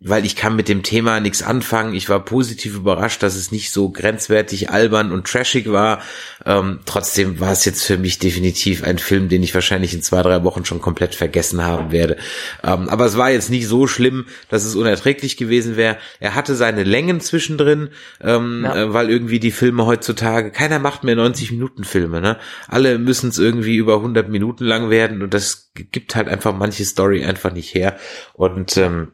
weil 0.02 0.26
ich 0.26 0.36
kann 0.36 0.56
mit 0.56 0.68
dem 0.68 0.84
Thema 0.84 1.20
nichts 1.20 1.42
anfangen. 1.42 1.96
Ich 1.96 2.10
war 2.10 2.24
positiv 2.24 2.76
überrascht, 2.76 3.24
dass 3.24 3.36
es 3.36 3.52
nicht 3.52 3.72
so 3.72 3.90
grenzwertig 3.90 4.70
albern 4.70 5.12
und 5.12 5.26
trashig 5.26 5.72
war. 5.72 6.02
Ähm, 6.46 6.82
trotzdem 6.86 7.40
war 7.40 7.54
es 7.54 7.64
jetzt 7.64 7.84
für 7.84 7.98
mich 7.98 8.20
definitiv 8.20 8.84
ein 8.84 9.00
Film, 9.00 9.30
den 9.30 9.42
ich 9.42 9.56
wahrscheinlich 9.56 9.94
in 9.94 10.02
zwei, 10.02 10.22
drei 10.22 10.44
Wochen 10.44 10.66
schon 10.66 10.82
komplett 10.82 11.16
vergessen 11.16 11.64
haben 11.64 11.92
werde. 11.92 12.18
Ähm, 12.64 12.90
aber 12.90 13.06
es 13.06 13.18
war 13.18 13.32
jetzt 13.32 13.50
nicht 13.50 13.68
so 13.68 13.88
schlimm, 13.88 14.26
dass 14.50 14.66
es 14.66 14.76
unerträglich 14.76 15.38
gewesen 15.38 15.78
wäre. 15.78 15.98
Er 16.20 16.36
hatte 16.36 16.56
seine 16.56 16.84
Längen 16.84 17.22
zwischendrin, 17.22 17.90
ähm, 18.22 18.62
ja. 18.66 18.76
äh, 18.76 18.94
weil 18.94 19.10
irgendwie 19.10 19.40
die 19.40 19.52
Filme 19.52 19.86
heutzutage, 19.86 20.52
keiner 20.52 20.78
macht 20.78 21.06
mehr 21.06 21.16
90 21.16 21.52
Minuten 21.52 21.86
Filme, 21.86 22.20
ne? 22.20 22.38
Alle 22.68 23.00
müssen 23.00 23.30
es 23.30 23.38
irgendwie 23.38 23.78
über 23.78 23.96
100 23.96 24.30
Minuten 24.30 24.66
lang 24.66 24.90
werden 24.90 25.24
und 25.24 25.34
das 25.34 25.72
gibt 25.74 26.16
halt 26.16 26.28
einfach 26.28 26.56
manche 26.56 26.86
Story 26.86 27.24
einfach 27.24 27.54
nicht 27.54 27.74
her. 27.74 27.98
Und 28.34 28.78
ähm, 28.78 29.14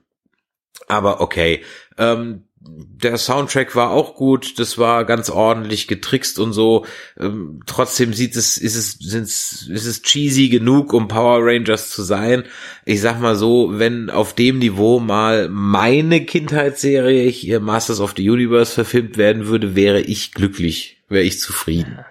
aber 0.88 1.22
okay. 1.22 1.64
Ähm, 1.98 2.44
der 2.64 3.18
Soundtrack 3.18 3.76
war 3.76 3.90
auch 3.90 4.16
gut, 4.16 4.60
das 4.60 4.78
war 4.78 5.06
ganz 5.06 5.30
ordentlich 5.30 5.88
getrickst 5.88 6.38
und 6.38 6.54
so. 6.54 6.86
Ähm, 7.20 7.62
trotzdem 7.66 8.14
sieht 8.14 8.36
es, 8.36 8.58
ist 8.58 8.76
es, 8.76 8.92
sind's, 9.00 9.68
ist 9.68 9.86
es 9.86 10.04
cheesy 10.04 10.50
genug, 10.50 10.94
um 10.94 11.08
Power 11.08 11.40
Rangers 11.42 11.90
zu 11.90 12.04
sein. 12.04 12.44
Ich 12.86 13.02
sag 13.02 13.20
mal 13.20 13.36
so, 13.36 13.80
wenn 13.80 14.12
auf 14.12 14.36
dem 14.36 14.60
Niveau 14.60 15.00
mal 15.00 15.50
meine 15.50 16.24
Kindheitsserie 16.26 17.30
hier 17.30 17.60
Masters 17.60 18.00
of 18.00 18.14
the 18.16 18.30
Universe 18.30 18.74
verfilmt 18.74 19.18
werden 19.18 19.48
würde, 19.48 19.76
wäre 19.76 20.02
ich 20.02 20.34
glücklich, 20.34 20.98
wäre 21.10 21.24
ich 21.24 21.40
zufrieden. 21.40 21.96
Ja. 21.98 22.11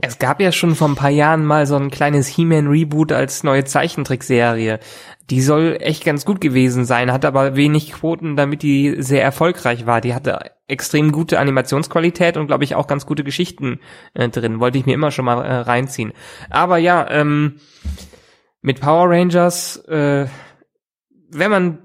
Es 0.00 0.18
gab 0.18 0.40
ja 0.40 0.52
schon 0.52 0.74
vor 0.74 0.88
ein 0.88 0.94
paar 0.94 1.10
Jahren 1.10 1.44
mal 1.44 1.66
so 1.66 1.76
ein 1.76 1.90
kleines 1.90 2.26
He-Man-Reboot 2.28 3.12
als 3.12 3.42
neue 3.42 3.64
Zeichentrickserie. 3.64 4.80
Die 5.30 5.42
soll 5.42 5.76
echt 5.80 6.04
ganz 6.04 6.24
gut 6.24 6.40
gewesen 6.40 6.84
sein, 6.84 7.12
hat 7.12 7.24
aber 7.24 7.54
wenig 7.54 7.92
Quoten, 7.92 8.36
damit 8.36 8.62
die 8.62 9.02
sehr 9.02 9.22
erfolgreich 9.22 9.86
war. 9.86 10.00
Die 10.00 10.14
hatte 10.14 10.50
extrem 10.66 11.12
gute 11.12 11.38
Animationsqualität 11.38 12.36
und 12.36 12.46
glaube 12.46 12.64
ich 12.64 12.74
auch 12.74 12.86
ganz 12.86 13.04
gute 13.04 13.24
Geschichten 13.24 13.80
äh, 14.14 14.28
drin. 14.28 14.60
Wollte 14.60 14.78
ich 14.78 14.86
mir 14.86 14.94
immer 14.94 15.10
schon 15.10 15.26
mal 15.26 15.42
äh, 15.42 15.54
reinziehen. 15.56 16.12
Aber 16.48 16.78
ja, 16.78 17.06
ähm, 17.10 17.60
mit 18.62 18.80
Power 18.80 19.10
Rangers, 19.10 19.76
äh, 19.88 20.26
wenn 21.30 21.50
man 21.50 21.83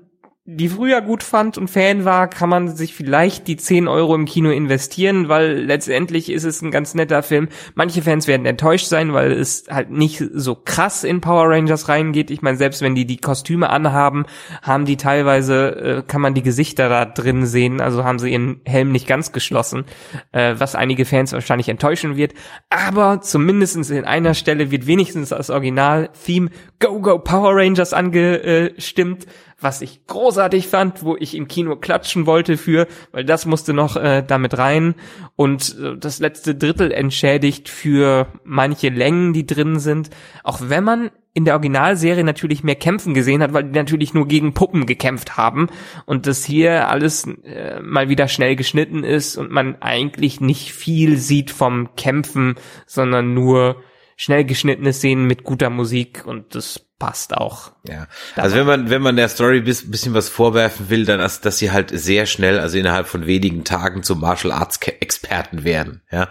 die 0.51 0.69
früher 0.69 1.01
gut 1.01 1.21
fand 1.21 1.59
und 1.59 1.69
Fan 1.69 2.05
war, 2.05 2.27
kann 2.27 2.49
man 2.49 2.75
sich 2.75 2.95
vielleicht 2.95 3.47
die 3.47 3.55
10 3.55 3.87
Euro 3.87 4.15
im 4.15 4.25
Kino 4.25 4.49
investieren, 4.49 5.29
weil 5.29 5.59
letztendlich 5.59 6.31
ist 6.31 6.43
es 6.43 6.63
ein 6.63 6.71
ganz 6.71 6.95
netter 6.95 7.21
Film. 7.21 7.49
Manche 7.75 8.01
Fans 8.01 8.27
werden 8.27 8.47
enttäuscht 8.47 8.87
sein, 8.87 9.13
weil 9.13 9.31
es 9.31 9.65
halt 9.69 9.91
nicht 9.91 10.23
so 10.33 10.55
krass 10.55 11.03
in 11.03 11.21
Power 11.21 11.49
Rangers 11.49 11.87
reingeht. 11.87 12.31
Ich 12.31 12.41
meine, 12.41 12.57
selbst 12.57 12.81
wenn 12.81 12.95
die 12.95 13.05
die 13.05 13.17
Kostüme 13.17 13.69
anhaben, 13.69 14.25
haben 14.63 14.85
die 14.85 14.97
teilweise, 14.97 15.75
äh, 15.99 16.03
kann 16.07 16.21
man 16.21 16.33
die 16.33 16.41
Gesichter 16.41 16.89
da 16.89 17.05
drin 17.05 17.45
sehen, 17.45 17.79
also 17.79 18.03
haben 18.03 18.17
sie 18.17 18.31
ihren 18.31 18.61
Helm 18.65 18.91
nicht 18.91 19.07
ganz 19.07 19.31
geschlossen, 19.31 19.85
äh, 20.31 20.55
was 20.57 20.73
einige 20.73 21.05
Fans 21.05 21.31
wahrscheinlich 21.31 21.69
enttäuschen 21.69 22.17
wird. 22.17 22.33
Aber 22.71 23.21
zumindestens 23.21 23.91
in 23.91 24.05
einer 24.05 24.33
Stelle 24.33 24.71
wird 24.71 24.87
wenigstens 24.87 25.29
das 25.29 25.51
Original-Theme 25.51 26.49
Go 26.79 26.99
Go 27.01 27.19
Power 27.19 27.55
Rangers 27.55 27.93
angestimmt 27.93 29.27
was 29.61 29.81
ich 29.81 30.05
großartig 30.07 30.67
fand, 30.67 31.03
wo 31.03 31.15
ich 31.17 31.35
im 31.35 31.47
Kino 31.47 31.75
klatschen 31.75 32.25
wollte 32.25 32.57
für, 32.57 32.87
weil 33.11 33.25
das 33.25 33.45
musste 33.45 33.73
noch 33.73 33.95
äh, 33.95 34.23
damit 34.25 34.57
rein. 34.57 34.95
Und 35.35 35.77
äh, 35.79 35.97
das 35.97 36.19
letzte 36.19 36.55
Drittel 36.55 36.91
entschädigt 36.91 37.69
für 37.69 38.27
manche 38.43 38.89
Längen, 38.89 39.33
die 39.33 39.45
drin 39.45 39.79
sind, 39.79 40.09
auch 40.43 40.59
wenn 40.63 40.83
man 40.83 41.11
in 41.33 41.45
der 41.45 41.53
Originalserie 41.53 42.23
natürlich 42.23 42.63
mehr 42.63 42.75
Kämpfen 42.75 43.13
gesehen 43.13 43.41
hat, 43.41 43.53
weil 43.53 43.63
die 43.63 43.77
natürlich 43.77 44.13
nur 44.13 44.27
gegen 44.27 44.53
Puppen 44.53 44.85
gekämpft 44.85 45.37
haben 45.37 45.67
und 46.05 46.25
das 46.27 46.43
hier 46.43 46.89
alles 46.89 47.27
äh, 47.43 47.79
mal 47.81 48.09
wieder 48.09 48.27
schnell 48.27 48.55
geschnitten 48.55 49.03
ist 49.03 49.37
und 49.37 49.51
man 49.51 49.81
eigentlich 49.81 50.41
nicht 50.41 50.73
viel 50.73 51.17
sieht 51.17 51.51
vom 51.51 51.95
Kämpfen, 51.95 52.55
sondern 52.87 53.33
nur 53.33 53.77
schnell 54.19 54.43
geschnittene 54.43 54.91
Szenen 54.91 55.27
mit 55.27 55.45
guter 55.45 55.69
Musik 55.69 56.27
und 56.27 56.53
das 56.53 56.81
passt 56.99 57.37
auch. 57.37 57.71
Ja, 57.87 58.07
also 58.35 58.57
wenn 58.57 58.67
man 58.67 58.89
wenn 58.89 59.01
man 59.01 59.15
der 59.15 59.29
Story 59.29 59.61
bis, 59.61 59.89
bisschen 59.89 60.13
was 60.13 60.27
vorwerfen 60.27 60.89
will, 60.89 61.05
dann 61.05 61.21
ist, 61.21 61.45
dass 61.45 61.57
sie 61.57 61.71
halt 61.71 61.97
sehr 61.97 62.25
schnell, 62.25 62.59
also 62.59 62.77
innerhalb 62.77 63.07
von 63.07 63.25
wenigen 63.25 63.63
Tagen 63.63 64.03
zum 64.03 64.19
Martial 64.19 64.51
Arts 64.51 64.77
Experten 64.81 65.63
werden. 65.63 66.01
Ja, 66.11 66.27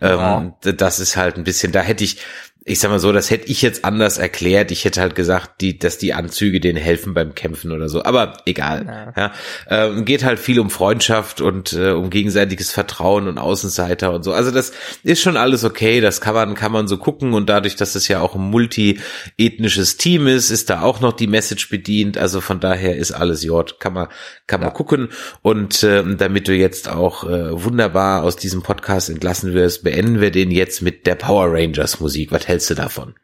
ja. 0.00 0.38
Ähm, 0.38 0.54
das 0.60 1.00
ist 1.00 1.16
halt 1.16 1.36
ein 1.36 1.42
bisschen. 1.42 1.72
Da 1.72 1.80
hätte 1.80 2.04
ich 2.04 2.18
ich 2.64 2.78
sag 2.78 2.90
mal 2.90 3.00
so, 3.00 3.10
das 3.10 3.30
hätte 3.30 3.50
ich 3.50 3.60
jetzt 3.60 3.84
anders 3.84 4.18
erklärt. 4.18 4.70
Ich 4.70 4.84
hätte 4.84 5.00
halt 5.00 5.16
gesagt, 5.16 5.60
die, 5.60 5.78
dass 5.78 5.98
die 5.98 6.14
Anzüge 6.14 6.60
denen 6.60 6.78
helfen 6.78 7.12
beim 7.12 7.34
Kämpfen 7.34 7.72
oder 7.72 7.88
so. 7.88 8.04
Aber 8.04 8.34
egal. 8.46 9.12
Ja. 9.16 9.22
ja. 9.22 9.32
Ähm, 9.68 10.04
geht 10.04 10.22
halt 10.22 10.38
viel 10.38 10.60
um 10.60 10.70
Freundschaft 10.70 11.40
und 11.40 11.72
äh, 11.72 11.90
um 11.90 12.08
gegenseitiges 12.08 12.70
Vertrauen 12.70 13.26
und 13.26 13.38
Außenseiter 13.38 14.12
und 14.12 14.22
so. 14.22 14.32
Also 14.32 14.52
das 14.52 14.72
ist 15.02 15.20
schon 15.20 15.36
alles 15.36 15.64
okay. 15.64 16.00
Das 16.00 16.20
kann 16.20 16.34
man, 16.34 16.54
kann 16.54 16.70
man 16.70 16.86
so 16.86 16.98
gucken. 16.98 17.34
Und 17.34 17.48
dadurch, 17.48 17.74
dass 17.74 17.96
es 17.96 18.06
ja 18.06 18.20
auch 18.20 18.36
ein 18.36 18.42
multi-ethnisches 18.42 19.96
Team 19.96 20.28
ist, 20.28 20.50
ist 20.50 20.70
da 20.70 20.82
auch 20.82 21.00
noch 21.00 21.14
die 21.14 21.26
Message 21.26 21.68
bedient. 21.68 22.16
Also 22.16 22.40
von 22.40 22.60
daher 22.60 22.96
ist 22.96 23.10
alles 23.10 23.42
J. 23.42 23.80
Kann 23.80 23.94
man, 23.94 24.06
kann 24.46 24.60
ja. 24.60 24.66
man 24.68 24.74
gucken. 24.74 25.08
Und 25.42 25.82
äh, 25.82 26.04
damit 26.16 26.46
du 26.46 26.54
jetzt 26.54 26.88
auch 26.88 27.24
äh, 27.24 27.64
wunderbar 27.64 28.22
aus 28.22 28.36
diesem 28.36 28.62
Podcast 28.62 29.10
entlassen 29.10 29.52
wirst, 29.52 29.82
beenden 29.82 30.20
wir 30.20 30.30
den 30.30 30.52
jetzt 30.52 30.80
mit 30.80 31.08
der 31.08 31.16
Power 31.16 31.52
Rangers 31.52 31.98
Musik. 31.98 32.30
Was 32.30 32.51
hältst 32.52 32.70
du 32.70 32.74
davon? 32.74 33.14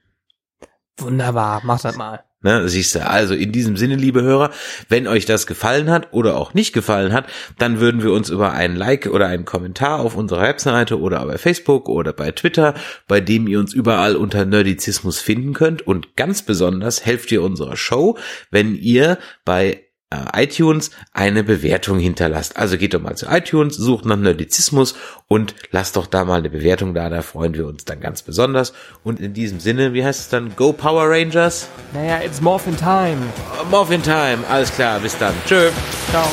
Wunderbar, 0.97 1.61
mach 1.63 1.81
das 1.81 1.97
mal. 1.97 2.25
Ne, 2.41 2.69
siehst 2.69 2.95
du, 2.95 3.05
also 3.05 3.35
in 3.35 3.51
diesem 3.51 3.77
Sinne, 3.77 3.97
liebe 3.97 4.23
Hörer, 4.23 4.51
wenn 4.89 5.09
euch 5.09 5.27
das 5.27 5.47
gefallen 5.47 5.91
hat 5.91 6.13
oder 6.13 6.37
auch 6.37 6.55
nicht 6.55 6.73
gefallen 6.73 7.13
hat, 7.13 7.27
dann 7.59 7.81
würden 7.81 8.03
wir 8.03 8.13
uns 8.13 8.31
über 8.31 8.53
einen 8.53 8.77
Like 8.77 9.07
oder 9.07 9.27
einen 9.27 9.45
Kommentar 9.45 9.99
auf 9.99 10.17
unserer 10.17 10.43
Webseite 10.43 11.01
oder 11.01 11.27
bei 11.27 11.37
Facebook 11.37 11.89
oder 11.89 12.13
bei 12.13 12.31
Twitter, 12.31 12.75
bei 13.09 13.21
dem 13.21 13.49
ihr 13.49 13.59
uns 13.59 13.75
überall 13.75 14.15
unter 14.15 14.45
Nerdizismus 14.45 15.19
finden 15.19 15.53
könnt. 15.53 15.83
Und 15.83 16.17
ganz 16.17 16.43
besonders 16.43 17.05
helft 17.05 17.33
ihr 17.33 17.43
unserer 17.43 17.77
Show, 17.77 18.17
wenn 18.51 18.77
ihr 18.77 19.19
bei 19.45 19.88
äh, 20.11 20.45
iTunes 20.45 20.91
eine 21.13 21.45
Bewertung 21.45 21.99
hinterlasst. 21.99 22.57
Also 22.57 22.79
geht 22.79 22.95
doch 22.95 23.01
mal 23.01 23.17
zu 23.17 23.27
iTunes, 23.27 23.77
sucht 23.77 24.07
nach 24.07 24.17
Nerdizismus 24.17 24.95
und 25.27 25.55
lasst 25.71 25.97
doch 25.97 26.07
da 26.07 26.25
mal 26.25 26.39
eine 26.39 26.51
Bewertung 26.51 26.95
da, 26.95 27.11
da 27.11 27.23
freuen 27.23 27.55
wir 27.55 27.67
uns 27.67 27.85
dann 27.85 28.01
ganz 28.01 28.23
besonders. 28.23 28.73
Und 29.05 29.21
in 29.21 29.35
diesem 29.35 29.61
Sinne, 29.61 29.93
wie 29.93 30.05
heißt 30.05 30.21
es 30.21 30.29
dann? 30.29 30.57
Go 30.57 30.73
Power 30.73 31.11
Rangers? 31.11 31.69
Naja, 31.93 32.21
it's 32.25 32.41
Morphin 32.41 32.77
Time. 32.77 33.19
Morphin 33.71 34.03
Time, 34.03 34.39
alles 34.49 34.73
klar, 34.73 34.99
bis 35.01 35.17
dann. 35.19 35.35
Tschö. 35.47 35.71
Ciao. 36.11 36.29